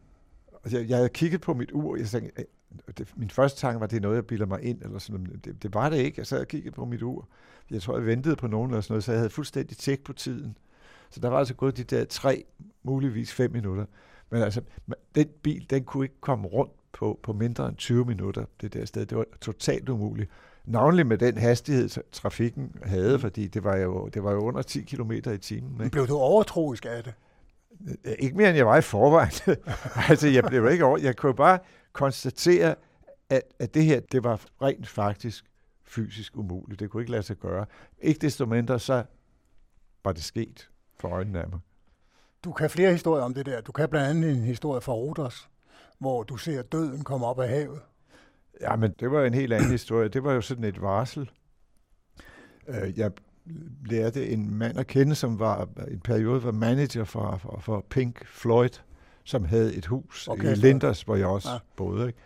Og 0.51 0.71
jeg, 0.71 0.89
jeg 0.89 0.97
havde 0.97 1.09
kigget 1.09 1.41
på 1.41 1.53
mit 1.53 1.71
ur, 1.71 1.97
jeg 1.97 2.07
tænkte, 2.07 2.41
øh, 2.41 2.93
det, 2.97 3.13
min 3.15 3.29
første 3.29 3.59
tanke 3.59 3.79
var, 3.79 3.87
det 3.87 3.97
er 3.97 4.01
noget, 4.01 4.15
jeg 4.15 4.25
bilder 4.25 4.45
mig 4.45 4.63
ind, 4.63 4.81
eller 4.81 4.99
sådan 4.99 5.21
noget. 5.21 5.45
Det, 5.45 5.63
det 5.63 5.73
var 5.73 5.89
det 5.89 5.97
ikke. 5.97 6.19
Jeg 6.19 6.27
sad 6.27 6.39
og 6.39 6.47
kiggede 6.47 6.75
på 6.75 6.85
mit 6.85 7.01
ur. 7.01 7.27
Jeg 7.71 7.81
tror, 7.81 7.97
jeg 7.97 8.05
ventede 8.05 8.35
på 8.35 8.47
nogen 8.47 8.71
eller 8.71 8.81
sådan 8.81 8.93
noget, 8.93 9.03
så 9.03 9.11
jeg 9.11 9.19
havde 9.19 9.29
fuldstændig 9.29 9.77
tjek 9.77 10.03
på 10.03 10.13
tiden. 10.13 10.57
Så 11.09 11.19
der 11.19 11.29
var 11.29 11.39
altså 11.39 11.53
gået 11.53 11.77
de 11.77 11.83
der 11.83 12.05
tre, 12.05 12.43
muligvis 12.83 13.33
fem 13.33 13.51
minutter. 13.51 13.85
Men 14.29 14.41
altså, 14.41 14.61
den 15.15 15.27
bil, 15.43 15.69
den 15.69 15.83
kunne 15.83 16.05
ikke 16.05 16.21
komme 16.21 16.47
rundt 16.47 16.73
på, 16.93 17.19
på 17.23 17.33
mindre 17.33 17.67
end 17.67 17.77
20 17.77 18.05
minutter, 18.05 18.45
det 18.61 18.73
der 18.73 18.85
sted. 18.85 19.05
Det 19.05 19.17
var 19.17 19.25
totalt 19.41 19.89
umuligt. 19.89 20.29
Navnlig 20.67 21.07
med 21.07 21.17
den 21.17 21.37
hastighed, 21.37 21.89
trafikken 22.11 22.75
havde, 22.83 23.19
fordi 23.19 23.47
det 23.47 23.63
var 23.63 23.75
jo, 23.75 24.07
det 24.07 24.23
var 24.23 24.31
jo 24.31 24.39
under 24.39 24.61
10 24.61 24.81
km 24.81 25.11
i 25.11 25.37
timen. 25.37 25.81
Ikke? 25.81 25.91
Blev 25.91 26.07
du 26.07 26.17
overtroisk 26.17 26.85
af 26.85 27.03
det? 27.03 27.13
Ikke 28.19 28.37
mere, 28.37 28.49
end 28.49 28.57
jeg 28.57 28.65
var 28.65 28.77
i 28.77 28.81
forvejen. 28.81 29.31
altså, 30.09 30.27
jeg 30.27 30.43
blev 30.43 30.69
ikke 30.71 30.85
over. 30.85 30.97
Jeg 30.97 31.15
kunne 31.15 31.35
bare 31.35 31.59
konstatere, 31.93 32.75
at, 33.29 33.41
at 33.59 33.73
det 33.73 33.83
her, 33.85 33.99
det 33.99 34.23
var 34.23 34.41
rent 34.61 34.87
faktisk 34.87 35.45
fysisk 35.83 36.37
umuligt. 36.37 36.79
Det 36.79 36.89
kunne 36.89 37.03
ikke 37.03 37.11
lade 37.11 37.23
sig 37.23 37.37
gøre. 37.37 37.65
Ikke 38.01 38.19
desto 38.19 38.45
mindre, 38.45 38.79
så 38.79 39.03
var 40.03 40.11
det 40.11 40.23
sket 40.23 40.69
for 40.99 41.09
øjnene 41.09 41.41
af 41.41 41.49
mig. 41.49 41.59
Du 42.43 42.51
kan 42.51 42.69
flere 42.69 42.91
historier 42.91 43.23
om 43.23 43.33
det 43.33 43.45
der. 43.45 43.61
Du 43.61 43.71
kan 43.71 43.89
blandt 43.89 44.09
andet 44.09 44.37
en 44.37 44.43
historie 44.43 44.81
fra 44.81 44.93
Rodos, 44.93 45.49
hvor 45.99 46.23
du 46.23 46.37
ser 46.37 46.61
døden 46.61 47.03
komme 47.03 47.25
op 47.25 47.39
af 47.39 47.49
havet. 47.49 47.81
Ja, 48.61 48.75
men 48.75 48.93
det 48.99 49.11
var 49.11 49.25
en 49.25 49.33
helt 49.33 49.53
anden 49.53 49.71
historie. 49.71 50.07
Det 50.07 50.23
var 50.23 50.33
jo 50.33 50.41
sådan 50.41 50.63
et 50.63 50.81
varsel. 50.81 51.29
Øh, 52.67 52.99
jeg 52.99 53.11
lærte 53.85 54.29
en 54.29 54.55
mand 54.55 54.79
at 54.79 54.87
kende, 54.87 55.15
som 55.15 55.39
var 55.39 55.69
en 55.87 55.99
periode 55.99 56.43
var 56.43 56.51
manager 56.51 57.03
for, 57.03 57.37
for, 57.37 57.59
for 57.59 57.85
Pink 57.89 58.27
Floyd, 58.27 58.69
som 59.23 59.45
havde 59.45 59.75
et 59.75 59.85
hus 59.85 60.27
okay, 60.27 60.51
i 60.51 60.55
Linders, 60.55 61.01
hvor 61.01 61.15
jeg 61.15 61.27
også 61.27 61.51
ja. 61.51 61.57
boede. 61.75 62.07
Ikke? 62.07 62.19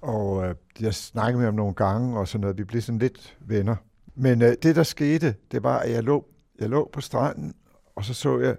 Og 0.00 0.48
øh, 0.48 0.54
jeg 0.80 0.94
snakkede 0.94 1.38
med 1.38 1.44
ham 1.46 1.54
nogle 1.54 1.74
gange, 1.74 2.18
og 2.18 2.28
sådan 2.28 2.40
noget. 2.40 2.58
Vi 2.58 2.64
blev 2.64 2.82
sådan 2.82 2.98
lidt 2.98 3.38
venner. 3.40 3.76
Men 4.14 4.42
øh, 4.42 4.56
det, 4.62 4.76
der 4.76 4.82
skete, 4.82 5.34
det 5.52 5.62
var, 5.62 5.78
at 5.78 5.90
jeg 5.90 6.02
lå, 6.02 6.26
jeg 6.58 6.68
lå 6.68 6.90
på 6.92 7.00
stranden, 7.00 7.54
og 7.94 8.04
så 8.04 8.14
så 8.14 8.38
jeg 8.38 8.56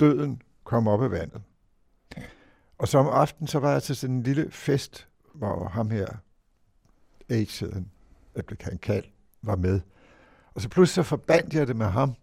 døden 0.00 0.42
komme 0.64 0.90
op 0.90 1.02
af 1.02 1.10
vandet. 1.10 1.42
Og 2.78 2.88
så 2.88 2.98
om 2.98 3.06
aftenen, 3.06 3.48
så 3.48 3.58
var 3.58 3.72
jeg 3.72 3.82
til 3.82 3.96
sådan 3.96 4.16
en 4.16 4.22
lille 4.22 4.50
fest, 4.50 5.08
hvor 5.34 5.68
ham 5.68 5.90
her, 5.90 6.06
Age 7.28 7.60
hed 7.60 7.72
han, 7.72 7.86
han 8.60 8.78
kald, 8.78 9.04
var 9.42 9.56
med. 9.56 9.80
Og 10.54 10.60
så 10.60 10.68
pludselig 10.68 11.04
så 11.04 11.08
forbandt 11.08 11.54
jeg 11.54 11.66
det 11.66 11.76
med 11.76 11.86
ham. 11.86 12.14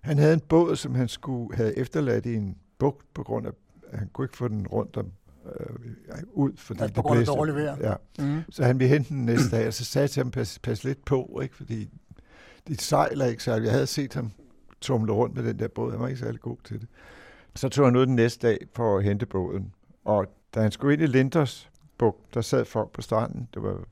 Han 0.00 0.18
havde 0.18 0.34
en 0.34 0.40
båd, 0.40 0.76
som 0.76 0.94
han 0.94 1.08
skulle 1.08 1.56
have 1.56 1.78
efterladt 1.78 2.26
i 2.26 2.34
en 2.34 2.56
bugt, 2.78 3.14
på 3.14 3.22
grund 3.22 3.46
af, 3.46 3.50
at 3.88 3.98
han 3.98 4.08
kunne 4.12 4.24
ikke 4.24 4.36
få 4.36 4.48
den 4.48 4.66
rundt 4.66 4.96
om, 4.96 5.12
øh, 5.60 5.76
ud, 6.32 6.52
fordi 6.56 6.82
altså, 6.82 7.02
det 7.02 7.12
blæste. 7.12 7.32
dårligt 7.32 7.56
vejr. 7.56 7.76
Ja. 7.80 7.94
Mm. 8.18 8.42
Så 8.50 8.64
han 8.64 8.78
ville 8.78 8.92
hente 8.92 9.08
den 9.08 9.24
næste 9.24 9.56
dag, 9.56 9.66
og 9.66 9.74
så 9.74 9.84
sagde 9.84 10.08
til 10.08 10.22
ham, 10.22 10.30
pas, 10.30 10.58
pas 10.58 10.84
lidt 10.84 11.04
på, 11.04 11.40
ikke? 11.42 11.56
fordi 11.56 11.90
dit 12.68 12.82
sejl 12.82 13.20
er 13.20 13.26
ikke 13.26 13.42
særlig. 13.42 13.64
Jeg 13.64 13.72
havde 13.72 13.86
set 13.86 14.14
ham 14.14 14.30
tumle 14.80 15.12
rundt 15.12 15.34
med 15.34 15.44
den 15.44 15.58
der 15.58 15.68
båd, 15.68 15.90
han 15.90 16.00
var 16.00 16.08
ikke 16.08 16.20
særlig 16.20 16.40
god 16.40 16.56
til 16.64 16.80
det. 16.80 16.88
Så 17.54 17.68
tog 17.68 17.86
han 17.86 17.96
ud 17.96 18.06
den 18.06 18.16
næste 18.16 18.46
dag 18.46 18.58
for 18.74 18.98
at 18.98 19.04
hente 19.04 19.26
båden, 19.26 19.72
og 20.04 20.26
da 20.54 20.60
han 20.60 20.72
skulle 20.72 20.94
ind 20.94 21.02
i 21.02 21.06
Linders 21.06 21.70
bugt, 21.98 22.34
der 22.34 22.40
sad 22.40 22.64
folk 22.64 22.90
på 22.90 23.02
stranden. 23.02 23.48
Det 23.54 23.62
var 23.62 23.84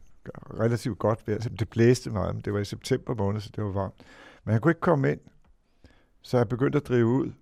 relativt 0.61 0.99
godt 0.99 1.29
vejr. 1.29 1.39
Det 1.39 1.69
blæste 1.69 2.11
meget, 2.11 2.35
men 2.35 2.43
det 2.43 2.53
var 2.53 2.59
i 2.59 2.65
september 2.65 3.15
måned, 3.15 3.41
så 3.41 3.51
det 3.57 3.65
var 3.65 3.71
varmt. 3.71 3.95
Men 4.45 4.53
han 4.53 4.61
kunne 4.61 4.71
ikke 4.71 4.81
komme 4.81 5.13
ind, 5.13 5.21
så 6.23 6.37
jeg 6.37 6.49
begyndte 6.49 6.77
at 6.77 6.89
drive 6.89 7.07
ud, 7.07 7.33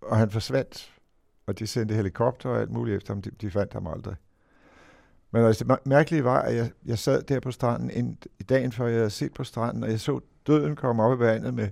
og 0.00 0.16
han 0.16 0.30
forsvandt. 0.30 0.92
Og 1.46 1.58
de 1.58 1.66
sendte 1.66 1.94
helikopter 1.94 2.50
og 2.50 2.60
alt 2.60 2.70
muligt 2.70 2.96
efter 2.96 3.14
ham. 3.14 3.22
De, 3.22 3.30
de 3.30 3.50
fandt 3.50 3.72
ham 3.72 3.86
aldrig. 3.86 4.16
Men 5.30 5.44
altså, 5.44 5.64
det 5.64 5.86
mærkelige 5.86 6.24
var, 6.24 6.42
at 6.42 6.56
jeg, 6.56 6.70
jeg 6.86 6.98
sad 6.98 7.22
der 7.22 7.40
på 7.40 7.50
stranden 7.50 7.90
ind, 7.90 8.16
i 8.38 8.42
dagen 8.42 8.72
før 8.72 8.86
jeg 8.86 8.96
havde 8.96 9.10
set 9.10 9.34
på 9.34 9.44
stranden, 9.44 9.84
og 9.84 9.90
jeg 9.90 10.00
så 10.00 10.20
døden 10.46 10.76
komme 10.76 11.02
op 11.02 11.18
i 11.18 11.22
vandet 11.22 11.54
med, 11.54 11.68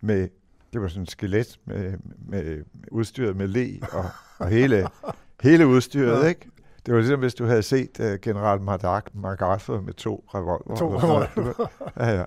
med 0.00 0.28
det 0.72 0.80
var 0.80 0.88
sådan 0.88 1.02
et 1.02 1.10
skelet 1.10 1.60
med, 1.64 1.98
med, 2.18 2.44
med 2.44 2.62
udstyret 2.90 3.36
med 3.36 3.48
le 3.48 3.80
og, 3.92 4.04
og 4.38 4.48
hele, 4.48 4.88
hele 5.42 5.66
udstyret, 5.66 6.22
ja. 6.22 6.28
ikke? 6.28 6.50
Det 6.86 6.94
var 6.94 7.00
ligesom, 7.00 7.20
hvis 7.20 7.34
du 7.34 7.44
havde 7.44 7.62
set 7.62 8.00
uh, 8.00 8.14
general 8.22 8.60
MacArthur 9.14 9.80
med 9.80 9.94
to 9.94 10.24
revolver. 10.34 10.76
To 10.76 10.98
revolver. 10.98 11.70
ja, 11.96 12.18
ja. 12.18 12.24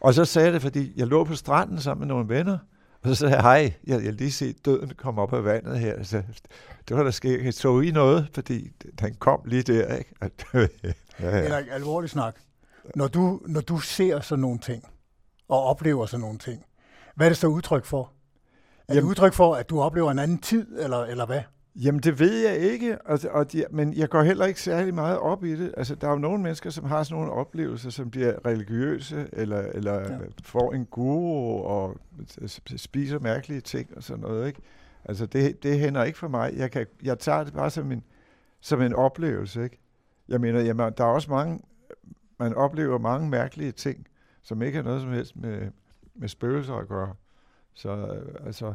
Og 0.00 0.14
så 0.14 0.24
sagde 0.24 0.46
jeg 0.46 0.54
det, 0.54 0.62
fordi 0.62 0.92
jeg 0.96 1.06
lå 1.06 1.24
på 1.24 1.34
stranden 1.34 1.80
sammen 1.80 2.06
med 2.06 2.14
nogle 2.14 2.28
venner, 2.28 2.58
og 3.02 3.08
så 3.08 3.14
sagde 3.14 3.34
jeg, 3.34 3.42
hej, 3.42 3.72
jeg, 3.86 4.04
jeg 4.04 4.12
lige 4.12 4.32
set 4.32 4.64
døden 4.64 4.92
komme 4.96 5.22
op 5.22 5.32
af 5.32 5.44
vandet 5.44 5.78
her. 5.78 6.02
Så, 6.02 6.22
det 6.88 6.96
var 6.96 7.02
der 7.02 7.10
sket. 7.10 7.54
Så 7.54 7.80
I 7.80 7.90
noget, 7.90 8.28
fordi 8.34 8.72
den 9.00 9.14
kom 9.14 9.40
lige 9.44 9.62
der, 9.62 9.96
ikke? 9.96 10.14
ja, 10.54 10.66
ja. 11.20 11.44
Eller 11.44 11.62
alvorlig 11.70 12.10
snak. 12.10 12.36
Når 12.94 13.08
du, 13.08 13.40
når 13.46 13.60
du 13.60 13.78
ser 13.78 14.20
sådan 14.20 14.40
nogle 14.40 14.58
ting, 14.58 14.84
og 15.48 15.62
oplever 15.62 16.06
sådan 16.06 16.20
nogle 16.20 16.38
ting, 16.38 16.64
hvad 17.16 17.26
er 17.26 17.30
det 17.30 17.36
så 17.38 17.46
udtryk 17.46 17.84
for? 17.84 18.02
Er 18.02 18.94
Jamen, 18.94 19.02
det 19.02 19.08
udtryk 19.08 19.32
for, 19.32 19.54
at 19.54 19.70
du 19.70 19.80
oplever 19.80 20.10
en 20.10 20.18
anden 20.18 20.38
tid, 20.38 20.78
eller, 20.78 21.04
eller 21.04 21.26
hvad? 21.26 21.40
Jamen, 21.76 22.00
det 22.00 22.18
ved 22.18 22.48
jeg 22.48 22.58
ikke, 22.58 23.02
og, 23.02 23.18
og 23.30 23.52
de, 23.52 23.64
men 23.70 23.94
jeg 23.94 24.08
går 24.08 24.22
heller 24.22 24.46
ikke 24.46 24.60
særlig 24.62 24.94
meget 24.94 25.18
op 25.18 25.44
i 25.44 25.56
det. 25.56 25.74
Altså, 25.76 25.94
der 25.94 26.06
er 26.06 26.10
jo 26.10 26.18
nogle 26.18 26.42
mennesker, 26.42 26.70
som 26.70 26.84
har 26.84 27.02
sådan 27.02 27.18
nogle 27.18 27.32
oplevelser, 27.32 27.90
som 27.90 28.10
bliver 28.10 28.46
religiøse, 28.46 29.28
eller, 29.32 29.58
eller 29.58 29.94
ja. 29.94 30.18
får 30.42 30.72
en 30.72 30.86
guru 30.86 31.62
og 31.62 31.96
spiser 32.76 33.18
mærkelige 33.18 33.60
ting 33.60 33.96
og 33.96 34.02
sådan 34.02 34.20
noget, 34.20 34.46
ikke? 34.46 34.60
Altså, 35.04 35.26
det, 35.26 35.62
det 35.62 35.78
hænder 35.78 36.04
ikke 36.04 36.18
for 36.18 36.28
mig. 36.28 36.52
Jeg, 36.56 36.70
kan, 36.70 36.86
jeg 37.02 37.18
tager 37.18 37.44
det 37.44 37.52
bare 37.52 37.70
som 37.70 37.92
en, 37.92 38.04
som 38.60 38.82
en 38.82 38.94
oplevelse, 38.94 39.64
ikke? 39.64 39.78
Jeg 40.28 40.40
mener, 40.40 40.60
jamen, 40.60 40.92
der 40.96 41.04
er 41.04 41.08
også 41.08 41.30
mange, 41.30 41.60
man 42.38 42.54
oplever 42.54 42.98
mange 42.98 43.28
mærkelige 43.28 43.72
ting, 43.72 44.06
som 44.42 44.62
ikke 44.62 44.76
har 44.76 44.82
noget 44.82 45.02
som 45.02 45.12
helst 45.12 45.36
med, 45.36 45.70
med 46.14 46.28
spøgelser 46.28 46.74
at 46.74 46.88
gøre. 46.88 47.14
Så 47.74 48.22
altså, 48.46 48.74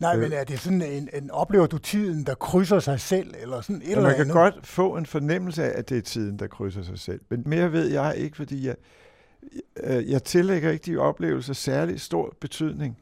Nej, 0.00 0.14
øh, 0.14 0.20
men 0.20 0.32
er 0.32 0.44
det 0.44 0.60
sådan 0.60 0.82
en, 0.82 1.08
en, 1.14 1.30
oplever 1.30 1.66
du 1.66 1.78
tiden, 1.78 2.24
der 2.24 2.34
krydser 2.34 2.78
sig 2.78 3.00
selv, 3.00 3.34
eller 3.40 3.60
sådan 3.60 3.82
et 3.82 3.90
eller? 3.90 4.02
Man 4.02 4.16
kan 4.16 4.28
godt 4.28 4.66
få 4.66 4.96
en 4.96 5.06
fornemmelse 5.06 5.64
af, 5.64 5.78
at 5.78 5.88
det 5.88 5.98
er 5.98 6.02
tiden, 6.02 6.38
der 6.38 6.46
krydser 6.46 6.82
sig 6.82 6.98
selv. 6.98 7.20
Men 7.28 7.42
mere 7.46 7.72
ved 7.72 7.86
jeg 7.86 8.16
ikke, 8.16 8.36
fordi 8.36 8.66
jeg, 8.66 8.76
jeg, 9.82 10.04
jeg 10.06 10.24
tillægger 10.24 10.70
ikke 10.70 10.92
de 10.92 10.98
oplevelser 10.98 11.52
særlig 11.52 12.00
stor 12.00 12.36
betydning. 12.40 12.98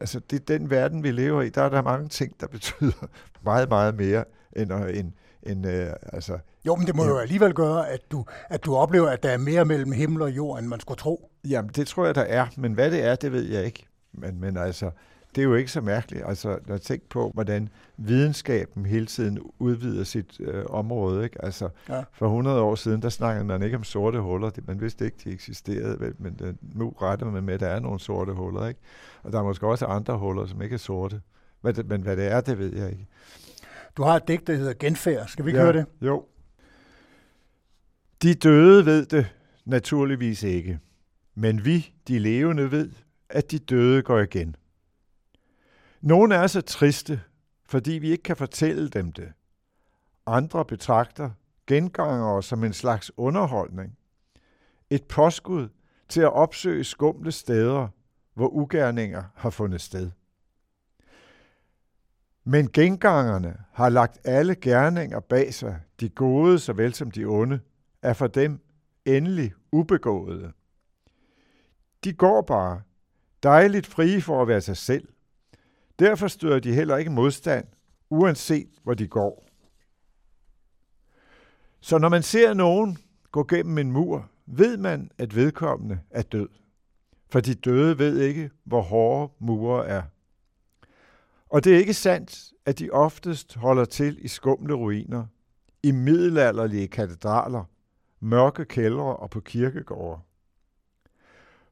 Altså, 0.00 0.20
det 0.30 0.40
er 0.40 0.58
den 0.58 0.70
verden, 0.70 1.02
vi 1.02 1.10
lever 1.10 1.42
i. 1.42 1.48
Der 1.48 1.62
er 1.62 1.68
der 1.68 1.82
mange 1.82 2.08
ting, 2.08 2.40
der 2.40 2.46
betyder 2.46 3.08
meget, 3.44 3.68
meget 3.68 3.94
mere 3.94 4.24
end, 4.56 4.72
end, 4.72 5.12
end 5.42 5.66
øh, 5.66 5.92
altså... 6.12 6.38
Jo, 6.66 6.76
men 6.76 6.86
det 6.86 6.96
må 6.96 7.04
ja. 7.04 7.08
jo 7.08 7.18
alligevel 7.18 7.54
gøre, 7.54 7.88
at 7.88 8.00
du, 8.10 8.24
at 8.48 8.64
du 8.64 8.76
oplever, 8.76 9.08
at 9.08 9.22
der 9.22 9.30
er 9.30 9.38
mere 9.38 9.64
mellem 9.64 9.92
himmel 9.92 10.22
og 10.22 10.30
jord, 10.30 10.58
end 10.58 10.66
man 10.66 10.80
skulle 10.80 10.98
tro. 10.98 11.30
Jamen, 11.44 11.70
det 11.76 11.86
tror 11.86 12.06
jeg, 12.06 12.14
der 12.14 12.22
er. 12.22 12.46
Men 12.56 12.72
hvad 12.72 12.90
det 12.90 13.04
er, 13.04 13.16
det 13.16 13.32
ved 13.32 13.42
jeg 13.42 13.64
ikke. 13.64 13.86
Men, 14.12 14.40
men 14.40 14.56
altså, 14.56 14.90
det 15.36 15.42
er 15.42 15.46
jo 15.46 15.54
ikke 15.54 15.70
så 15.70 15.80
mærkeligt. 15.80 16.24
Altså, 16.26 16.58
når 16.66 16.76
tænker 16.76 17.06
på, 17.10 17.30
hvordan 17.34 17.68
videnskaben 17.96 18.86
hele 18.86 19.06
tiden 19.06 19.38
udvider 19.58 20.04
sit 20.04 20.40
øh, 20.40 20.64
område. 20.68 21.24
Ikke? 21.24 21.44
Altså, 21.44 21.68
ja. 21.88 22.02
For 22.12 22.26
100 22.26 22.60
år 22.60 22.74
siden, 22.74 23.02
der 23.02 23.08
snakkede 23.08 23.44
man 23.44 23.62
ikke 23.62 23.76
om 23.76 23.84
sorte 23.84 24.20
huller. 24.20 24.50
Man 24.66 24.80
vidste 24.80 25.04
ikke, 25.04 25.16
de 25.24 25.30
eksisterede, 25.30 26.00
vel? 26.00 26.14
men 26.18 26.38
øh, 26.42 26.54
nu 26.74 26.94
retter 27.02 27.30
man 27.30 27.42
med, 27.42 27.54
at 27.54 27.60
der 27.60 27.66
er 27.66 27.80
nogle 27.80 28.00
sorte 28.00 28.32
huller. 28.32 28.66
Ikke? 28.66 28.80
Og 29.22 29.32
der 29.32 29.38
er 29.38 29.42
måske 29.42 29.66
også 29.66 29.86
andre 29.86 30.18
huller, 30.18 30.46
som 30.46 30.62
ikke 30.62 30.74
er 30.74 30.78
sorte. 30.78 31.20
Men, 31.62 31.74
det, 31.74 31.86
men 31.86 32.02
hvad 32.02 32.16
det 32.16 32.32
er, 32.32 32.40
det 32.40 32.58
ved 32.58 32.76
jeg 32.76 32.90
ikke. 32.90 33.06
Du 33.96 34.02
har 34.02 34.16
et 34.16 34.28
digt, 34.28 34.46
der 34.46 34.54
hedder 34.54 34.74
Genfærd. 34.80 35.26
Skal 35.28 35.44
vi 35.44 35.50
ikke 35.50 35.60
ja, 35.60 35.64
høre 35.64 35.76
det? 35.76 35.86
Jo. 36.02 36.24
De 38.22 38.34
døde 38.34 38.86
ved 38.86 39.06
det 39.06 39.26
naturligvis 39.64 40.42
ikke. 40.42 40.78
Men 41.34 41.64
vi, 41.64 41.92
de 42.08 42.18
levende, 42.18 42.70
ved, 42.70 42.90
at 43.30 43.50
de 43.50 43.58
døde 43.58 44.02
går 44.02 44.18
igen. 44.18 44.56
Nogle 46.06 46.34
er 46.34 46.46
så 46.46 46.60
triste, 46.60 47.20
fordi 47.64 47.92
vi 47.92 48.10
ikke 48.10 48.22
kan 48.22 48.36
fortælle 48.36 48.88
dem 48.88 49.12
det. 49.12 49.32
Andre 50.26 50.64
betragter 50.64 51.30
gengangere 51.66 52.42
som 52.42 52.64
en 52.64 52.72
slags 52.72 53.12
underholdning. 53.16 53.98
Et 54.90 55.04
påskud 55.04 55.68
til 56.08 56.20
at 56.20 56.32
opsøge 56.32 56.84
skumle 56.84 57.32
steder, 57.32 57.88
hvor 58.34 58.48
ugerninger 58.48 59.22
har 59.34 59.50
fundet 59.50 59.80
sted. 59.80 60.10
Men 62.44 62.70
gengangerne 62.72 63.56
har 63.72 63.88
lagt 63.88 64.18
alle 64.24 64.54
gerninger 64.54 65.20
bag 65.20 65.54
sig, 65.54 65.80
de 66.00 66.08
gode 66.08 66.58
såvel 66.58 66.94
som 66.94 67.10
de 67.10 67.24
onde, 67.24 67.60
er 68.02 68.12
for 68.12 68.26
dem 68.26 68.60
endelig 69.04 69.52
ubegåede. 69.72 70.52
De 72.04 72.12
går 72.12 72.42
bare, 72.42 72.82
dejligt 73.42 73.86
frie 73.86 74.22
for 74.22 74.42
at 74.42 74.48
være 74.48 74.60
sig 74.60 74.76
selv, 74.76 75.08
Derfor 75.98 76.28
støder 76.28 76.58
de 76.58 76.74
heller 76.74 76.96
ikke 76.96 77.10
modstand, 77.10 77.66
uanset 78.10 78.68
hvor 78.82 78.94
de 78.94 79.08
går. 79.08 79.48
Så 81.80 81.98
når 81.98 82.08
man 82.08 82.22
ser 82.22 82.54
nogen 82.54 82.98
gå 83.32 83.44
gennem 83.48 83.78
en 83.78 83.92
mur, 83.92 84.30
ved 84.46 84.76
man, 84.76 85.10
at 85.18 85.36
vedkommende 85.36 86.00
er 86.10 86.22
død. 86.22 86.48
For 87.28 87.40
de 87.40 87.54
døde 87.54 87.98
ved 87.98 88.20
ikke, 88.20 88.50
hvor 88.64 88.80
hårde 88.80 89.32
mure 89.38 89.86
er. 89.86 90.02
Og 91.48 91.64
det 91.64 91.74
er 91.74 91.78
ikke 91.78 91.94
sandt, 91.94 92.52
at 92.64 92.78
de 92.78 92.90
oftest 92.90 93.54
holder 93.54 93.84
til 93.84 94.24
i 94.24 94.28
skumle 94.28 94.74
ruiner, 94.74 95.26
i 95.82 95.90
middelalderlige 95.90 96.88
katedraler, 96.88 97.64
mørke 98.20 98.64
kældre 98.64 99.16
og 99.16 99.30
på 99.30 99.40
kirkegårde. 99.40 100.20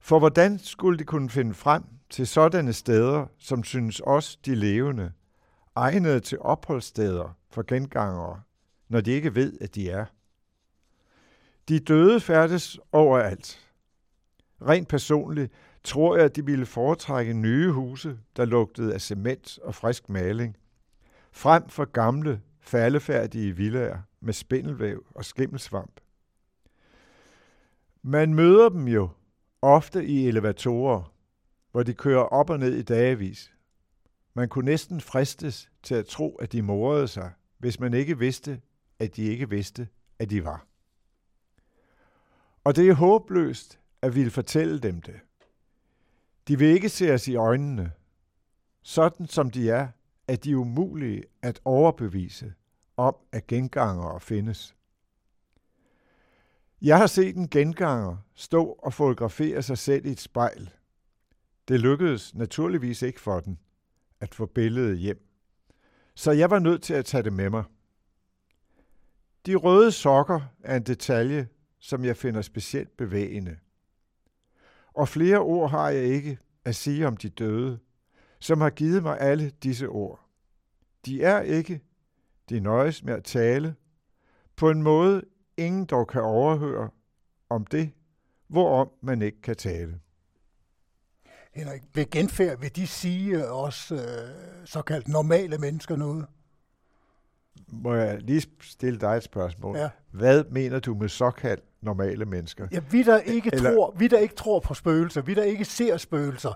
For 0.00 0.18
hvordan 0.18 0.58
skulle 0.58 0.98
de 0.98 1.04
kunne 1.04 1.30
finde 1.30 1.54
frem 1.54 1.84
til 2.10 2.26
sådanne 2.26 2.72
steder, 2.72 3.26
som 3.38 3.64
synes 3.64 4.02
os 4.04 4.36
de 4.36 4.54
levende, 4.54 5.12
egnede 5.74 6.20
til 6.20 6.38
opholdssteder 6.40 7.36
for 7.50 7.62
gengangere, 7.62 8.42
når 8.88 9.00
de 9.00 9.10
ikke 9.10 9.34
ved, 9.34 9.58
at 9.60 9.74
de 9.74 9.90
er? 9.90 10.04
De 11.68 11.78
døde 11.78 12.20
færdes 12.20 12.78
overalt. 12.92 13.70
Rent 14.62 14.88
personligt 14.88 15.52
tror 15.84 16.16
jeg, 16.16 16.24
at 16.24 16.36
de 16.36 16.46
ville 16.46 16.66
foretrække 16.66 17.32
nye 17.32 17.72
huse, 17.72 18.18
der 18.36 18.44
lugtede 18.44 18.94
af 18.94 19.00
cement 19.00 19.58
og 19.62 19.74
frisk 19.74 20.08
maling, 20.08 20.56
frem 21.32 21.68
for 21.68 21.84
gamle, 21.84 22.40
faldefærdige 22.60 23.56
villager 23.56 23.98
med 24.20 24.32
spindelvæv 24.32 25.06
og 25.14 25.24
skimmelsvamp. 25.24 26.00
Man 28.02 28.34
møder 28.34 28.68
dem 28.68 28.88
jo 28.88 29.08
ofte 29.62 30.04
i 30.04 30.28
elevatorer, 30.28 31.13
hvor 31.74 31.82
de 31.82 31.94
kører 31.94 32.22
op 32.22 32.50
og 32.50 32.58
ned 32.58 32.74
i 32.74 32.82
dagevis. 32.82 33.52
Man 34.34 34.48
kunne 34.48 34.64
næsten 34.64 35.00
fristes 35.00 35.70
til 35.82 35.94
at 35.94 36.06
tro, 36.06 36.34
at 36.34 36.52
de 36.52 36.62
morede 36.62 37.08
sig, 37.08 37.32
hvis 37.58 37.80
man 37.80 37.94
ikke 37.94 38.18
vidste, 38.18 38.60
at 38.98 39.16
de 39.16 39.22
ikke 39.22 39.50
vidste, 39.50 39.88
at 40.18 40.30
de 40.30 40.44
var. 40.44 40.66
Og 42.64 42.76
det 42.76 42.88
er 42.88 42.94
håbløst 42.94 43.80
at 44.02 44.14
ville 44.14 44.30
fortælle 44.30 44.78
dem 44.78 45.00
det. 45.00 45.20
De 46.48 46.58
vil 46.58 46.68
ikke 46.68 46.88
se 46.88 47.14
os 47.14 47.28
i 47.28 47.36
øjnene. 47.36 47.92
Sådan 48.82 49.26
som 49.26 49.50
de 49.50 49.70
er, 49.70 49.88
er 50.28 50.36
de 50.36 50.58
umulige 50.58 51.22
at 51.42 51.60
overbevise 51.64 52.54
om, 52.96 53.16
at 53.32 53.46
gengangere 53.46 54.20
findes. 54.20 54.76
Jeg 56.82 56.98
har 56.98 57.06
set 57.06 57.36
en 57.36 57.48
genganger 57.48 58.16
stå 58.34 58.64
og 58.64 58.92
fotografere 58.92 59.62
sig 59.62 59.78
selv 59.78 60.06
i 60.06 60.10
et 60.10 60.20
spejl. 60.20 60.70
Det 61.68 61.80
lykkedes 61.80 62.34
naturligvis 62.34 63.02
ikke 63.02 63.20
for 63.20 63.40
den 63.40 63.58
at 64.20 64.34
få 64.34 64.46
billedet 64.46 64.98
hjem. 64.98 65.28
Så 66.14 66.32
jeg 66.32 66.50
var 66.50 66.58
nødt 66.58 66.82
til 66.82 66.94
at 66.94 67.04
tage 67.04 67.22
det 67.22 67.32
med 67.32 67.50
mig. 67.50 67.64
De 69.46 69.54
røde 69.54 69.92
sokker 69.92 70.40
er 70.60 70.76
en 70.76 70.82
detalje, 70.82 71.48
som 71.78 72.04
jeg 72.04 72.16
finder 72.16 72.42
specielt 72.42 72.96
bevægende. 72.96 73.58
Og 74.94 75.08
flere 75.08 75.38
ord 75.38 75.70
har 75.70 75.88
jeg 75.90 76.04
ikke 76.04 76.38
at 76.64 76.74
sige 76.74 77.06
om 77.06 77.16
de 77.16 77.28
døde, 77.28 77.78
som 78.40 78.60
har 78.60 78.70
givet 78.70 79.02
mig 79.02 79.20
alle 79.20 79.50
disse 79.50 79.88
ord. 79.88 80.20
De 81.06 81.22
er 81.22 81.40
ikke, 81.40 81.80
de 82.48 82.60
nøjes 82.60 83.04
med 83.04 83.14
at 83.14 83.24
tale, 83.24 83.74
på 84.56 84.70
en 84.70 84.82
måde 84.82 85.22
ingen 85.56 85.86
dog 85.86 86.08
kan 86.08 86.22
overhøre 86.22 86.90
om 87.48 87.66
det, 87.66 87.92
hvorom 88.48 88.90
man 89.02 89.22
ikke 89.22 89.40
kan 89.42 89.56
tale. 89.56 90.00
Henrik, 91.54 91.82
ved 91.94 92.10
genfærd 92.10 92.60
vil 92.60 92.76
de 92.76 92.86
sige 92.86 93.48
også 93.50 93.94
øh, 93.94 94.00
såkaldt 94.64 95.08
normale 95.08 95.58
mennesker 95.58 95.96
noget? 95.96 96.26
Må 97.68 97.94
jeg 97.94 98.20
lige 98.22 98.42
stille 98.62 99.00
dig 99.00 99.16
et 99.16 99.22
spørgsmål? 99.22 99.76
Ja. 99.76 99.88
Hvad 100.10 100.44
mener 100.50 100.78
du 100.78 100.94
med 100.94 101.08
såkaldt 101.08 101.62
normale 101.82 102.24
mennesker? 102.24 102.66
Ja, 102.72 102.80
vi 102.90 103.02
der, 103.02 103.18
ikke 103.18 103.50
Eller- 103.52 103.74
tror, 103.74 103.94
vi 103.98 104.08
der 104.08 104.18
ikke 104.18 104.34
tror 104.34 104.60
på 104.60 104.74
spøgelser, 104.74 105.22
vi 105.22 105.34
der 105.34 105.42
ikke 105.42 105.64
ser 105.64 105.96
spøgelser, 105.96 106.52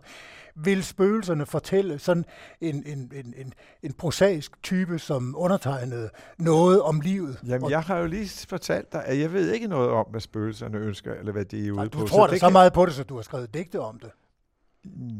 vil 0.54 0.84
spøgelserne 0.84 1.46
fortælle 1.46 1.98
sådan 1.98 2.24
en, 2.60 2.82
en, 2.86 3.12
en, 3.14 3.34
en, 3.36 3.52
en 3.82 3.92
prosaisk 3.92 4.62
type 4.62 4.98
som 4.98 5.34
undertegnede 5.38 6.10
noget 6.38 6.82
om 6.82 7.00
livet? 7.00 7.38
Jamen, 7.46 7.70
jeg 7.70 7.80
har 7.82 7.98
jo 7.98 8.06
lige 8.06 8.46
fortalt 8.48 8.92
dig, 8.92 9.04
at 9.04 9.18
jeg 9.18 9.32
ved 9.32 9.52
ikke 9.52 9.66
noget 9.66 9.90
om, 9.90 10.06
hvad 10.10 10.20
spøgelserne 10.20 10.78
ønsker, 10.78 11.14
eller 11.14 11.32
hvad 11.32 11.44
de 11.44 11.58
er 11.66 11.70
ude 11.70 11.76
Nej, 11.76 11.88
på. 11.88 12.00
du 12.00 12.06
tror 12.06 12.26
da 12.26 12.30
det 12.32 12.40
så 12.40 12.46
kan- 12.46 12.52
meget 12.52 12.72
på 12.72 12.86
det, 12.86 12.94
så 12.94 13.02
du 13.04 13.14
har 13.14 13.22
skrevet 13.22 13.54
digte 13.54 13.80
om 13.80 13.98
det. 13.98 14.10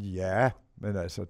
Ja, 0.03 0.51
men 0.77 0.97
altså, 0.97 1.27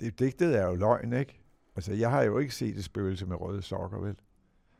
det, 0.00 0.18
digtet 0.18 0.58
er 0.58 0.66
jo 0.66 0.74
løgn, 0.74 1.12
ikke? 1.12 1.40
Altså, 1.76 1.92
jeg 1.92 2.10
har 2.10 2.22
jo 2.22 2.38
ikke 2.38 2.54
set 2.54 2.76
et 2.76 2.84
spøgelse 2.84 3.26
med 3.26 3.40
røde 3.40 3.62
sokker, 3.62 3.98
vel? 3.98 4.16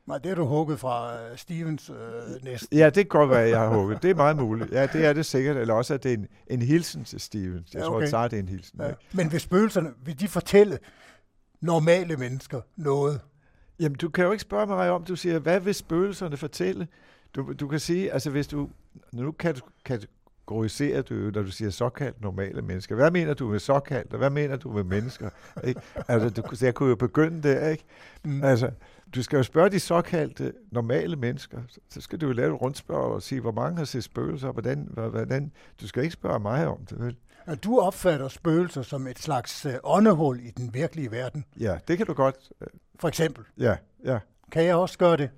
Nej, 0.06 0.18
det 0.18 0.30
er 0.30 0.34
du 0.34 0.44
hugget 0.44 0.80
fra 0.80 1.14
uh, 1.30 1.36
Stevens 1.36 1.90
uh, 1.90 1.96
næste. 2.44 2.68
Ja, 2.72 2.86
det 2.86 2.94
kan 2.94 3.06
godt 3.06 3.30
være, 3.30 3.42
at 3.44 3.50
jeg 3.50 3.58
har 3.60 3.76
hugget. 3.76 4.02
Det 4.02 4.10
er 4.10 4.14
meget 4.14 4.36
muligt. 4.36 4.72
Ja, 4.72 4.86
det 4.86 5.04
er 5.06 5.12
det 5.12 5.26
sikkert. 5.26 5.56
Eller 5.56 5.74
også, 5.74 5.94
at 5.94 6.02
det 6.02 6.12
er 6.12 6.16
en, 6.16 6.26
en 6.46 6.62
hilsen 6.62 7.04
til 7.04 7.20
Stevens. 7.20 7.74
Jeg 7.74 7.80
Ja, 7.80 7.86
tror, 7.86 7.94
okay. 7.96 8.04
at 8.04 8.10
Sara, 8.10 8.28
det 8.28 8.36
er 8.36 8.40
en 8.42 8.48
hilsen. 8.48 8.80
Ja. 8.80 8.86
Ja. 8.86 8.94
Men 9.12 9.32
vil 9.32 9.40
spøgelserne, 9.40 9.92
vil 10.04 10.20
de 10.20 10.28
fortælle 10.28 10.78
normale 11.60 12.16
mennesker 12.16 12.60
noget? 12.76 13.20
Jamen, 13.80 13.96
du 13.96 14.08
kan 14.08 14.24
jo 14.24 14.32
ikke 14.32 14.42
spørge 14.42 14.66
mig 14.66 14.90
om, 14.90 15.04
du 15.04 15.16
siger, 15.16 15.38
hvad 15.38 15.60
vil 15.60 15.74
spøgelserne 15.74 16.36
fortælle? 16.36 16.88
Du, 17.34 17.52
du 17.52 17.68
kan 17.68 17.80
sige, 17.80 18.12
altså 18.12 18.30
hvis 18.30 18.46
du, 18.46 18.68
nu 19.12 19.32
kan 19.32 19.54
du 19.54 19.60
kategoriserer 20.48 21.02
du 21.02 21.14
jo, 21.14 21.30
når 21.30 21.42
du 21.42 21.50
siger 21.50 21.70
såkaldt 21.70 22.20
normale 22.22 22.62
mennesker. 22.62 22.94
Hvad 22.94 23.10
mener 23.10 23.34
du 23.34 23.48
med 23.48 23.58
såkaldt, 23.58 24.12
og 24.12 24.18
hvad 24.18 24.30
mener 24.30 24.56
du 24.56 24.70
med 24.72 24.84
mennesker? 24.84 25.30
Ikke? 25.64 25.80
Altså, 26.08 26.28
du, 26.30 26.54
så 26.56 26.64
jeg 26.66 26.74
kunne 26.74 26.88
jo 26.88 26.96
begynde 26.96 27.48
der, 27.48 27.68
ikke? 27.68 27.84
Mm. 28.24 28.44
Altså, 28.44 28.70
du 29.14 29.22
skal 29.22 29.36
jo 29.36 29.42
spørge 29.42 29.70
de 29.70 29.80
såkaldte 29.80 30.52
normale 30.70 31.16
mennesker. 31.16 31.58
Så- 31.88 32.00
skal 32.00 32.20
du 32.20 32.26
jo 32.26 32.32
lave 32.32 32.54
et 32.54 32.62
rundspørg 32.62 33.12
og 33.14 33.22
sige, 33.22 33.40
hvor 33.40 33.52
mange 33.52 33.78
har 33.78 33.84
set 33.84 34.04
spøgelser, 34.04 34.46
og 34.46 34.52
hvordan, 34.52 34.88
hvor- 34.90 35.08
hvordan... 35.08 35.52
Du 35.80 35.88
skal 35.88 36.02
ikke 36.02 36.12
spørge 36.12 36.40
mig 36.40 36.66
om 36.66 36.84
det, 36.90 37.00
vel? 37.00 37.16
Du 37.64 37.78
opfatter 37.80 38.28
spøgelser 38.28 38.82
som 38.82 39.06
et 39.06 39.18
slags 39.18 39.66
øh, 39.66 39.74
åndehul 39.84 40.40
i 40.40 40.50
den 40.50 40.74
virkelige 40.74 41.10
verden. 41.10 41.44
Ja, 41.60 41.78
det 41.88 41.96
kan 41.96 42.06
du 42.06 42.12
godt. 42.12 42.36
øh, 42.60 42.66
For 43.00 43.08
eksempel. 43.08 43.44
Ja, 43.58 43.76
ja. 44.04 44.18
Kan 44.52 44.64
jeg 44.64 44.74
også 44.76 44.98
gøre 44.98 45.16
det? 45.16 45.30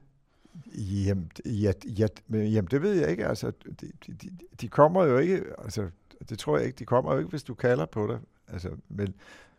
Jamen, 0.79 1.31
ja, 1.47 1.73
ja, 1.99 2.07
men, 2.29 2.47
jamen, 2.49 2.69
det 2.71 2.83
ved 2.83 2.93
jeg 2.93 3.11
ikke. 3.11 3.27
Altså, 3.27 3.53
de, 3.81 3.91
de, 4.07 4.13
de, 4.13 4.31
de 4.61 4.69
kommer 4.69 5.05
jo 5.05 5.19
ikke, 5.19 5.43
altså, 5.59 5.91
det 6.29 6.39
tror 6.39 6.57
jeg 6.57 6.67
ikke, 6.67 6.77
de 6.79 6.85
kommer 6.85 7.13
jo 7.13 7.19
ikke, 7.19 7.31
hvis 7.31 7.43
du 7.43 7.55
kalder 7.55 7.87
på 7.87 8.07
det. 8.07 8.21
Altså, 8.49 8.69
men, 8.89 9.15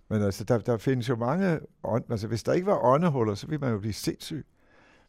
men 0.09 0.21
altså, 0.21 0.43
der, 0.43 0.57
der 0.57 0.77
findes 0.77 1.09
jo 1.09 1.15
mange, 1.15 1.59
ånd, 1.83 2.03
altså, 2.11 2.27
hvis 2.27 2.43
der 2.43 2.53
ikke 2.53 2.67
var 2.67 2.83
åndehuller, 2.83 3.35
så 3.35 3.47
ville 3.47 3.59
man 3.59 3.71
jo 3.71 3.79
blive 3.79 3.93
sindssyg. 3.93 4.45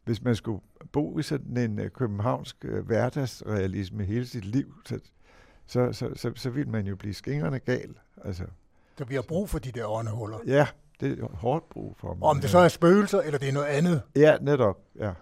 Hvis 0.05 0.23
man 0.23 0.37
skulle 0.37 0.61
bo 0.93 1.19
i 1.19 1.23
sådan 1.23 1.57
en 1.57 1.79
uh, 1.79 1.87
københavnsk 1.87 2.65
uh, 2.73 2.79
hverdagsrealisme 2.79 4.05
hele 4.05 4.27
sit 4.27 4.45
liv, 4.45 4.75
så, 4.87 4.99
så, 5.67 5.93
så, 5.93 6.11
så, 6.15 6.33
så 6.35 6.51
ville 6.51 6.71
man 6.71 6.87
jo 6.87 6.97
blive 6.97 7.15
skingerne 7.15 7.59
gal. 7.59 7.95
Altså, 8.25 8.45
Der 8.99 9.05
bliver 9.05 9.23
brug 9.23 9.49
for 9.51 9.59
de 9.59 9.73
der 9.73 9.87
åndehuller. 9.87 10.39
ja, 10.47 10.67
det 11.01 11.19
er 11.19 11.27
hårdt 11.27 11.69
brug 11.69 11.97
for 11.97 12.15
mig. 12.15 12.23
Om 12.23 12.41
det 12.41 12.51
så 12.51 12.59
er 12.59 12.69
spøgelser, 12.69 13.21
eller 13.21 13.39
det 13.39 13.49
er 13.49 13.53
noget 13.53 13.67
andet, 13.67 14.03
Ja, 14.17 14.37
netop. 14.41 14.79
Ja, 14.99 15.13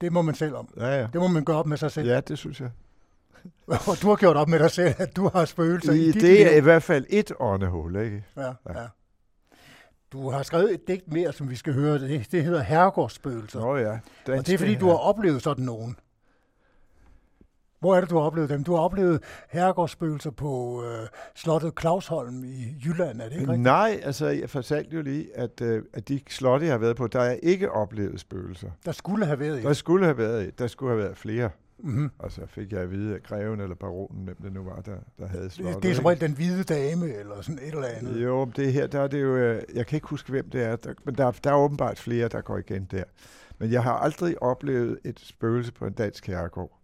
det 0.00 0.12
må 0.12 0.22
man 0.22 0.34
selv 0.34 0.54
om. 0.54 0.68
ja, 0.76 1.00
ja. 1.00 1.06
Det 1.12 1.20
må 1.20 1.28
man 1.28 1.44
gøre 1.44 1.56
op 1.56 1.66
med 1.66 1.76
sig 1.76 1.90
selv. 1.92 2.08
Ja, 2.08 2.20
det 2.20 2.38
synes 2.38 2.60
jeg. 2.60 2.70
Og 3.66 3.96
du 4.02 4.08
har 4.08 4.16
gjort 4.16 4.36
op 4.36 4.48
med 4.48 4.58
dig 4.58 4.70
selv, 4.70 4.94
at 4.98 5.16
du 5.16 5.28
har 5.34 5.44
spøgelser 5.44 5.92
i, 5.92 5.98
I, 6.00 6.06
dit 6.12 6.14
det 6.22 6.42
er 6.46 6.50
i 6.50 6.54
liv. 6.54 6.62
hvert 6.62 6.82
fald 6.82 7.04
et 7.08 7.32
åndehul, 7.40 7.96
ikke? 7.96 8.24
Ja, 8.36 8.42
Ja. 8.42 8.52
ja. 8.80 8.86
Du 10.12 10.30
har 10.30 10.42
skrevet 10.42 10.74
et 10.74 10.88
digt 10.88 11.12
mere, 11.12 11.32
som 11.32 11.50
vi 11.50 11.56
skal 11.56 11.72
høre. 11.74 11.98
Det, 11.98 12.32
det 12.32 12.44
hedder 12.44 12.60
Herregårdsspøgelser. 12.62 13.60
Nå 13.60 13.76
ja. 13.76 13.92
Og 13.92 14.46
det 14.46 14.48
er 14.48 14.58
fordi, 14.58 14.74
du 14.74 14.88
har 14.88 14.94
oplevet 14.96 15.42
sådan 15.42 15.64
nogen. 15.64 15.96
Hvor 17.80 17.96
er 17.96 18.00
det, 18.00 18.10
du 18.10 18.16
har 18.18 18.22
oplevet 18.22 18.50
dem? 18.50 18.64
Du 18.64 18.74
har 18.74 18.80
oplevet 18.82 19.22
herregårdsspøgelser 19.48 20.30
på 20.30 20.82
øh, 20.84 21.06
slottet 21.34 21.72
Clausholm 21.80 22.44
i 22.44 22.76
Jylland, 22.84 23.20
er 23.20 23.24
det 23.24 23.32
ikke 23.32 23.46
rigtigt? 23.46 23.60
Nej, 23.62 24.00
altså 24.02 24.26
jeg 24.28 24.50
fortalte 24.50 24.96
jo 24.96 25.02
lige, 25.02 25.36
at, 25.36 25.60
øh, 25.60 25.82
at 25.92 26.08
de 26.08 26.20
slotte, 26.28 26.66
jeg 26.66 26.72
har 26.74 26.78
været 26.78 26.96
på, 26.96 27.06
der 27.06 27.20
er 27.20 27.36
ikke 27.42 27.70
oplevet 27.72 28.20
spøgelser. 28.20 28.70
Der 28.84 28.92
skulle 28.92 29.26
have 29.26 29.38
været 29.40 29.62
Der 29.62 29.70
et. 29.70 29.76
skulle 29.76 30.04
have 30.04 30.18
været, 30.18 30.58
der 30.58 30.66
skulle 30.66 30.90
have 30.90 31.02
været 31.04 31.16
flere. 31.16 31.50
Mm-hmm. 31.78 32.10
Og 32.18 32.32
så 32.32 32.40
fik 32.46 32.72
jeg 32.72 32.80
at 32.80 32.90
vide, 32.90 33.14
at 33.14 33.22
greven 33.22 33.60
eller 33.60 33.74
baronen, 33.74 34.24
hvem 34.24 34.36
det 34.42 34.52
nu 34.52 34.62
var, 34.62 34.80
der, 34.80 34.96
der 35.18 35.26
havde 35.26 35.50
slottet. 35.50 35.82
Det, 35.82 35.90
er 35.90 35.94
som 35.94 36.04
regel 36.04 36.20
den 36.20 36.32
hvide 36.34 36.64
dame, 36.64 37.14
eller 37.14 37.40
sådan 37.40 37.58
et 37.58 37.74
eller 37.74 37.86
andet. 37.86 38.24
Jo, 38.24 38.44
det 38.44 38.72
her, 38.72 38.86
der 38.86 39.00
er 39.00 39.06
det 39.06 39.22
jo, 39.22 39.36
øh, 39.36 39.62
jeg 39.74 39.86
kan 39.86 39.96
ikke 39.96 40.06
huske, 40.08 40.30
hvem 40.30 40.50
det 40.50 40.62
er, 40.62 40.76
der, 40.76 40.94
men 41.04 41.14
der, 41.14 41.30
der 41.44 41.50
er 41.50 41.56
åbenbart 41.56 41.98
flere, 41.98 42.28
der 42.28 42.40
går 42.40 42.58
igen 42.58 42.88
der. 42.90 43.04
Men 43.58 43.72
jeg 43.72 43.82
har 43.82 43.92
aldrig 43.92 44.42
oplevet 44.42 44.98
et 45.04 45.20
spøgelse 45.20 45.72
på 45.72 45.86
en 45.86 45.92
dansk 45.92 46.26
herregård. 46.26 46.79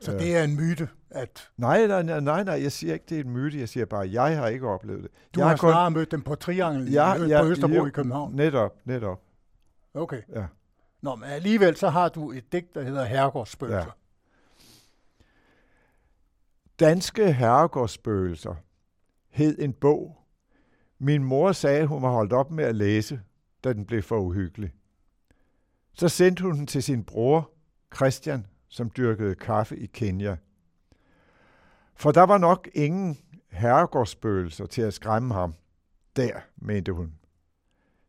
Så 0.00 0.12
det 0.12 0.36
er 0.36 0.44
en 0.44 0.56
myte, 0.56 0.88
at 1.10 1.48
Nej, 1.56 1.86
nej, 1.86 2.02
nej, 2.02 2.20
nej, 2.20 2.44
nej, 2.44 2.62
jeg 2.62 2.72
siger 2.72 2.94
ikke, 2.94 3.04
det 3.08 3.16
er 3.20 3.24
en 3.24 3.30
myte, 3.30 3.58
jeg 3.58 3.68
siger 3.68 3.86
bare, 3.86 4.04
at 4.04 4.12
jeg 4.12 4.36
har 4.38 4.46
ikke 4.46 4.68
oplevet 4.68 5.02
det. 5.02 5.10
du 5.34 5.40
jeg 5.40 5.48
har 5.48 5.56
snarere 5.56 5.90
mødt 5.90 6.10
dem 6.10 6.22
på 6.22 6.34
Triangel 6.34 6.92
Ja, 6.92 7.12
ja, 7.14 7.24
ja, 7.26 7.42
på 7.42 7.48
Østerbro 7.48 7.74
jo. 7.74 7.86
i 7.86 7.90
København. 7.90 8.34
Netop, 8.34 8.76
netop, 8.84 9.20
Okay. 9.94 10.22
ja. 10.34 10.46
Nå, 11.02 11.14
men 11.14 11.28
alligevel 11.28 11.76
så 11.76 11.88
har 11.88 12.08
du 12.08 12.32
et 12.32 12.52
digt, 12.52 12.74
der 12.74 12.82
hedder 12.82 13.04
Herregårdsspøgelser. 13.04 13.78
Ja. 13.78 13.84
Danske 16.80 17.32
herregårdsspøgelser 17.32 18.54
hed 19.30 19.58
en 19.58 19.72
bog. 19.72 20.16
Min 20.98 21.24
mor 21.24 21.52
sagde, 21.52 21.80
at 21.80 21.88
hun 21.88 22.02
var 22.02 22.10
holdt 22.10 22.32
op 22.32 22.50
med 22.50 22.64
at 22.64 22.74
læse, 22.74 23.20
da 23.64 23.72
den 23.72 23.86
blev 23.86 24.02
for 24.02 24.18
uhyggelig. 24.18 24.72
Så 25.94 26.08
sendte 26.08 26.42
hun 26.42 26.54
den 26.54 26.66
til 26.66 26.82
sin 26.82 27.04
bror, 27.04 27.50
Christian, 27.96 28.46
som 28.68 28.90
dyrkede 28.96 29.34
kaffe 29.34 29.76
i 29.76 29.86
Kenya. 29.86 30.36
For 31.94 32.12
der 32.12 32.22
var 32.22 32.38
nok 32.38 32.68
ingen 32.74 33.18
herregårdsspøgelser 33.50 34.66
til 34.66 34.82
at 34.82 34.94
skræmme 34.94 35.34
ham. 35.34 35.54
Der, 36.16 36.32
mente 36.56 36.92
hun. 36.92 37.14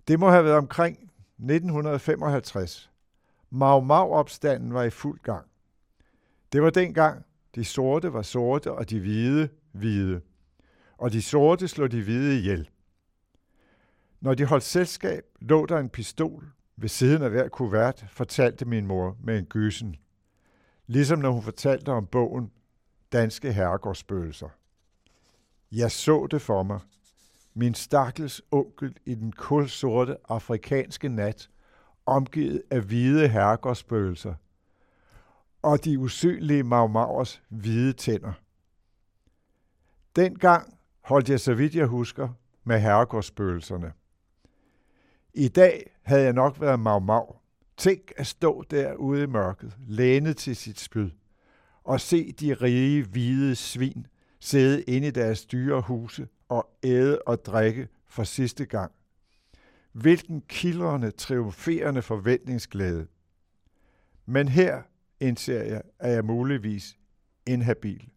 Det 0.07 0.19
må 0.19 0.29
have 0.29 0.43
været 0.43 0.57
omkring 0.57 1.11
1955. 1.39 2.91
Mau 3.49 3.79
Mau-opstanden 3.81 4.73
var 4.73 4.83
i 4.83 4.89
fuld 4.89 5.19
gang. 5.19 5.45
Det 6.53 6.61
var 6.61 6.69
dengang, 6.69 7.25
de 7.55 7.65
sorte 7.65 8.13
var 8.13 8.21
sorte, 8.21 8.71
og 8.71 8.89
de 8.89 8.99
hvide 8.99 9.49
hvide. 9.71 10.21
Og 10.97 11.11
de 11.11 11.21
sorte 11.21 11.67
slog 11.67 11.91
de 11.91 12.03
hvide 12.03 12.39
ihjel. 12.39 12.69
Når 14.21 14.33
de 14.33 14.45
holdt 14.45 14.63
selskab, 14.63 15.23
lå 15.41 15.65
der 15.65 15.77
en 15.77 15.89
pistol 15.89 16.51
ved 16.75 16.89
siden 16.89 17.23
af 17.23 17.29
hver 17.29 17.47
kuvert, 17.47 18.05
fortalte 18.09 18.65
min 18.65 18.87
mor 18.87 19.17
med 19.23 19.39
en 19.39 19.45
gysen. 19.45 19.95
Ligesom 20.89 21.19
når 21.19 21.31
hun 21.31 21.41
fortalte 21.41 21.89
om 21.89 22.07
bogen 22.07 22.51
Danske 23.11 23.51
herregårdsspøgelser. 23.53 24.49
Jeg 25.71 25.91
så 25.91 26.27
det 26.31 26.41
for 26.41 26.63
mig. 26.63 26.79
Min 27.53 27.73
stakkels 27.73 28.41
onkel 28.51 28.97
i 29.05 29.15
den 29.15 29.31
kulsorte 29.31 30.17
afrikanske 30.29 31.09
nat, 31.09 31.49
omgivet 32.05 32.63
af 32.71 32.81
hvide 32.81 33.27
herregårdsspøgelser, 33.27 34.33
og 35.61 35.85
de 35.85 35.99
usynlige 35.99 36.63
magmavers 36.63 37.41
hvide 37.49 37.93
tænder. 37.93 38.33
Dengang 40.15 40.77
holdt 41.01 41.29
jeg, 41.29 41.39
så 41.39 41.53
vidt 41.53 41.75
jeg 41.75 41.85
husker, 41.85 42.29
med 42.63 42.79
herregårdsspøgelserne. 42.79 43.93
I 45.33 45.47
dag 45.47 45.91
havde 46.01 46.23
jeg 46.23 46.33
nok 46.33 46.61
været 46.61 46.79
magmav. 46.79 47.38
Tænk 47.79 48.11
at 48.17 48.27
stå 48.27 48.63
derude 48.71 49.23
i 49.23 49.25
mørket, 49.25 49.77
lænet 49.87 50.37
til 50.37 50.55
sit 50.55 50.79
spyd, 50.79 51.09
og 51.83 52.01
se 52.01 52.31
de 52.31 52.53
rige, 52.53 53.03
hvide 53.03 53.55
svin 53.55 54.07
sidde 54.39 54.83
inde 54.83 55.07
i 55.07 55.11
deres 55.11 55.45
dyre 55.45 55.81
huse 55.81 56.27
og 56.49 56.69
æde 56.83 57.21
og 57.21 57.45
drikke 57.45 57.87
for 58.07 58.23
sidste 58.23 58.65
gang. 58.65 58.91
Hvilken 59.91 60.41
kildrende, 60.41 61.11
triumferende 61.11 62.01
forventningsglæde. 62.01 63.07
Men 64.25 64.47
her 64.47 64.81
indser 65.19 65.63
jeg, 65.63 65.81
er 65.99 66.11
jeg 66.11 66.25
muligvis 66.25 66.97
inhabil. 67.47 68.09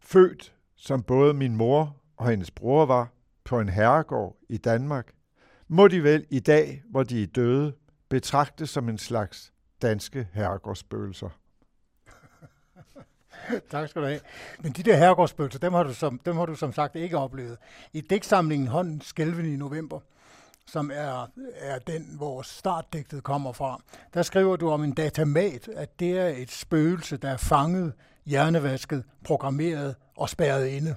Født, 0.00 0.54
som 0.76 1.02
både 1.02 1.34
min 1.34 1.56
mor 1.56 1.96
og 2.16 2.30
hendes 2.30 2.50
bror 2.50 2.86
var, 2.86 3.12
på 3.44 3.60
en 3.60 3.68
herregård 3.68 4.36
i 4.48 4.56
Danmark, 4.56 5.12
må 5.68 5.88
de 5.88 6.02
vel 6.02 6.26
i 6.30 6.40
dag, 6.40 6.82
hvor 6.90 7.02
de 7.02 7.22
er 7.22 7.26
døde, 7.26 7.72
betragtes 8.08 8.70
som 8.70 8.88
en 8.88 8.98
slags 8.98 9.52
danske 9.82 10.28
herregårdsspøgelser. 10.32 11.28
tak 13.70 13.88
skal 13.88 14.02
du 14.02 14.06
have. 14.06 14.20
Men 14.58 14.72
de 14.72 14.82
der 14.82 14.96
herregårdsspøgelser, 14.96 15.58
dem 15.58 15.72
har, 15.72 15.82
du 15.82 15.94
som, 15.94 16.18
dem 16.18 16.36
har 16.36 16.46
du 16.46 16.54
som 16.54 16.72
sagt 16.72 16.96
ikke 16.96 17.18
oplevet. 17.18 17.58
I 17.92 18.00
dæksamlingen 18.00 18.68
Hånden 18.68 19.00
Skælven 19.00 19.46
i 19.46 19.56
november, 19.56 20.00
som 20.66 20.90
er, 20.94 21.30
er 21.54 21.78
den, 21.78 22.14
hvor 22.16 22.42
startdigtet 22.42 23.22
kommer 23.22 23.52
fra, 23.52 23.82
der 24.14 24.22
skriver 24.22 24.56
du 24.56 24.70
om 24.70 24.84
en 24.84 24.92
datamat, 24.92 25.68
at 25.68 26.00
det 26.00 26.18
er 26.18 26.28
et 26.28 26.50
spøgelse, 26.50 27.16
der 27.16 27.30
er 27.30 27.36
fanget, 27.36 27.92
hjernevasket, 28.26 29.04
programmeret 29.24 29.94
og 30.16 30.28
spærret 30.28 30.66
inde. 30.66 30.96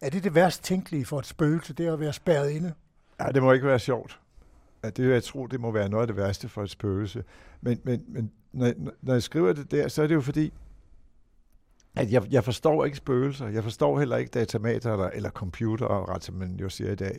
Er 0.00 0.10
det 0.10 0.24
det 0.24 0.34
værst 0.34 0.64
tænkelige 0.64 1.06
for 1.06 1.18
et 1.18 1.26
spøgelse, 1.26 1.72
det 1.72 1.86
at 1.86 2.00
være 2.00 2.12
spærret 2.12 2.50
inde? 2.50 2.74
Ja, 3.20 3.26
det 3.26 3.42
må 3.42 3.52
ikke 3.52 3.66
være 3.66 3.78
sjovt 3.78 4.20
at 4.82 4.96
det 4.96 5.10
jeg 5.10 5.22
tror, 5.22 5.46
det 5.46 5.60
må 5.60 5.70
være 5.70 5.88
noget 5.88 6.02
af 6.02 6.06
det 6.06 6.16
værste 6.16 6.48
for 6.48 6.62
et 6.62 6.70
spøgelse. 6.70 7.24
Men, 7.60 7.80
men, 7.84 8.04
men 8.08 8.32
når, 8.52 8.72
når 9.02 9.12
jeg 9.12 9.22
skriver 9.22 9.52
det 9.52 9.70
der, 9.70 9.88
så 9.88 10.02
er 10.02 10.06
det 10.06 10.14
jo 10.14 10.20
fordi, 10.20 10.52
at 11.96 12.12
jeg, 12.12 12.32
jeg 12.32 12.44
forstår 12.44 12.84
ikke 12.84 12.96
spøgelser. 12.96 13.48
Jeg 13.48 13.62
forstår 13.62 13.98
heller 13.98 14.16
ikke 14.16 14.30
datamater 14.30 14.92
eller, 14.92 15.10
eller 15.10 15.30
computer, 15.30 16.14
ret 16.14 16.24
som 16.24 16.34
man 16.34 16.56
jo 16.60 16.68
siger 16.68 16.92
i 16.92 16.94
dag. 16.94 17.18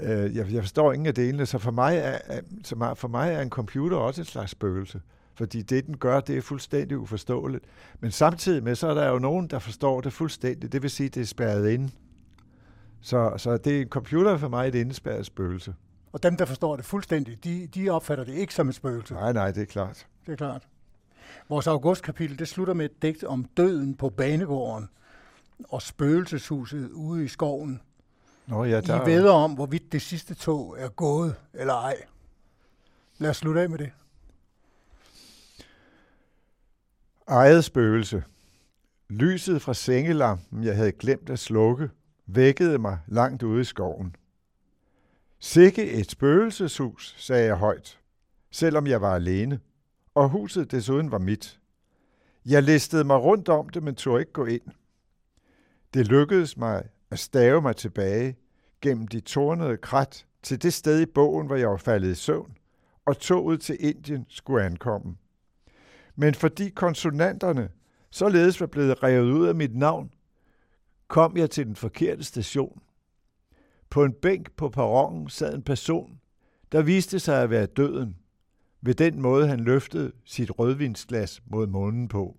Øh, 0.00 0.36
jeg, 0.36 0.52
jeg 0.52 0.62
forstår 0.62 0.92
ingen 0.92 1.06
af 1.06 1.14
delene, 1.14 1.46
så 1.46 1.58
for 1.58 1.70
mig, 1.70 1.96
er, 1.96 2.40
så 2.64 2.94
for 2.96 3.08
mig 3.08 3.32
er 3.32 3.40
en 3.40 3.50
computer 3.50 3.96
også 3.96 4.20
et 4.20 4.26
slags 4.26 4.50
spøgelse. 4.50 5.00
Fordi 5.34 5.62
det, 5.62 5.86
den 5.86 5.96
gør, 5.96 6.20
det 6.20 6.36
er 6.36 6.40
fuldstændig 6.40 6.98
uforståeligt. 6.98 7.64
Men 8.00 8.10
samtidig 8.10 8.62
med, 8.62 8.74
så 8.74 8.88
er 8.88 8.94
der 8.94 9.08
jo 9.08 9.18
nogen, 9.18 9.46
der 9.46 9.58
forstår 9.58 10.00
det 10.00 10.12
fuldstændigt. 10.12 10.72
Det 10.72 10.82
vil 10.82 10.90
sige, 10.90 11.08
det 11.08 11.20
er 11.20 11.26
spærret 11.26 11.70
ind. 11.70 11.90
Så, 13.00 13.34
så 13.36 13.56
det 13.56 13.76
er 13.76 13.80
en 13.80 13.88
computer 13.88 14.36
for 14.36 14.48
mig 14.48 14.68
et 14.68 14.74
indespærret 14.74 15.26
spøgelse. 15.26 15.74
Og 16.16 16.22
dem, 16.22 16.36
der 16.36 16.44
forstår 16.44 16.76
det 16.76 16.84
fuldstændigt, 16.84 17.44
de, 17.44 17.66
de 17.66 17.90
opfatter 17.90 18.24
det 18.24 18.34
ikke 18.34 18.54
som 18.54 18.68
et 18.68 18.74
spøgelse. 18.74 19.14
Nej, 19.14 19.32
nej, 19.32 19.50
det 19.50 19.62
er 19.62 19.66
klart. 19.66 20.06
Det 20.26 20.32
er 20.32 20.36
klart. 20.36 20.68
Vores 21.48 21.66
augustkapitel, 21.66 22.38
det 22.38 22.48
slutter 22.48 22.74
med 22.74 22.84
et 22.84 23.02
digt 23.02 23.24
om 23.24 23.44
døden 23.44 23.94
på 23.94 24.10
banegården 24.10 24.88
og 25.68 25.82
spøgelseshuset 25.82 26.90
ude 26.90 27.24
i 27.24 27.28
skoven. 27.28 27.80
Nå, 28.46 28.64
ja, 28.64 28.80
der... 28.80 29.02
I 29.02 29.10
ved 29.10 29.28
om, 29.28 29.54
hvorvidt 29.54 29.92
det 29.92 30.02
sidste 30.02 30.34
tog 30.34 30.76
er 30.78 30.88
gået 30.88 31.34
eller 31.54 31.74
ej. 31.74 31.96
Lad 33.18 33.30
os 33.30 33.36
slutte 33.36 33.60
af 33.60 33.70
med 33.70 33.78
det. 33.78 33.90
Ejet 37.28 37.64
spøgelse. 37.64 38.24
Lyset 39.08 39.62
fra 39.62 39.74
sengelampen, 39.74 40.64
jeg 40.64 40.76
havde 40.76 40.92
glemt 40.92 41.30
at 41.30 41.38
slukke, 41.38 41.90
vækkede 42.26 42.78
mig 42.78 42.98
langt 43.06 43.42
ude 43.42 43.60
i 43.60 43.64
skoven. 43.64 44.16
Sikke 45.38 45.90
et 45.92 46.10
spøgelseshus, 46.10 47.14
sagde 47.18 47.44
jeg 47.44 47.56
højt, 47.56 48.00
selvom 48.50 48.86
jeg 48.86 49.00
var 49.00 49.14
alene, 49.14 49.60
og 50.14 50.28
huset 50.28 50.70
desuden 50.70 51.10
var 51.10 51.18
mit. 51.18 51.60
Jeg 52.46 52.62
listede 52.62 53.04
mig 53.04 53.16
rundt 53.16 53.48
om 53.48 53.68
det, 53.68 53.82
men 53.82 53.94
tog 53.94 54.20
ikke 54.20 54.32
gå 54.32 54.44
ind. 54.44 54.62
Det 55.94 56.06
lykkedes 56.06 56.56
mig 56.56 56.88
at 57.10 57.18
stave 57.18 57.62
mig 57.62 57.76
tilbage 57.76 58.36
gennem 58.80 59.08
de 59.08 59.20
tornede 59.20 59.76
krat 59.76 60.26
til 60.42 60.62
det 60.62 60.72
sted 60.72 61.00
i 61.00 61.06
bogen, 61.06 61.46
hvor 61.46 61.56
jeg 61.56 61.70
var 61.70 61.76
faldet 61.76 62.10
i 62.10 62.14
søvn, 62.14 62.56
og 63.06 63.18
toget 63.18 63.60
til 63.60 63.76
Indien 63.80 64.26
skulle 64.28 64.64
ankomme. 64.64 65.16
Men 66.16 66.34
fordi 66.34 66.68
konsonanterne 66.68 67.68
således 68.10 68.60
var 68.60 68.66
blevet 68.66 69.02
revet 69.02 69.32
ud 69.32 69.46
af 69.46 69.54
mit 69.54 69.76
navn, 69.76 70.10
kom 71.08 71.36
jeg 71.36 71.50
til 71.50 71.66
den 71.66 71.76
forkerte 71.76 72.24
station. 72.24 72.82
På 73.90 74.04
en 74.04 74.12
bænk 74.12 74.52
på 74.52 74.68
perronen 74.68 75.28
sad 75.28 75.54
en 75.54 75.62
person, 75.62 76.20
der 76.72 76.82
viste 76.82 77.18
sig 77.18 77.42
at 77.42 77.50
være 77.50 77.66
døden, 77.66 78.16
ved 78.80 78.94
den 78.94 79.20
måde 79.20 79.48
han 79.48 79.60
løftede 79.60 80.12
sit 80.24 80.58
rødvinsglas 80.58 81.42
mod 81.46 81.66
månen 81.66 82.08
på. 82.08 82.36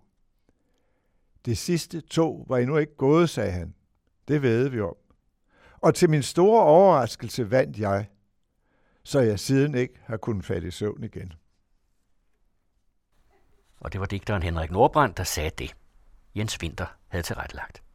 Det 1.45 1.57
sidste 1.57 2.01
tog 2.01 2.45
var 2.49 2.57
endnu 2.57 2.77
ikke 2.77 2.95
gået, 2.95 3.29
sagde 3.29 3.51
han. 3.51 3.75
Det 4.27 4.41
ved 4.41 4.69
vi 4.69 4.81
om. 4.81 4.95
Og 5.77 5.95
til 5.95 6.09
min 6.09 6.23
store 6.23 6.63
overraskelse 6.63 7.51
vandt 7.51 7.79
jeg, 7.79 8.07
så 9.03 9.19
jeg 9.19 9.39
siden 9.39 9.75
ikke 9.75 9.93
har 10.03 10.17
kunnet 10.17 10.45
falde 10.45 10.67
i 10.67 10.71
søvn 10.71 11.03
igen. 11.03 11.33
Og 13.79 13.93
det 13.93 13.99
var 13.99 14.05
digteren 14.05 14.43
Henrik 14.43 14.71
Nordbrand, 14.71 15.15
der 15.15 15.23
sagde 15.23 15.51
det. 15.57 15.75
Jens 16.35 16.57
Winter 16.61 16.85
havde 17.07 17.23
tilrettelagt. 17.23 17.86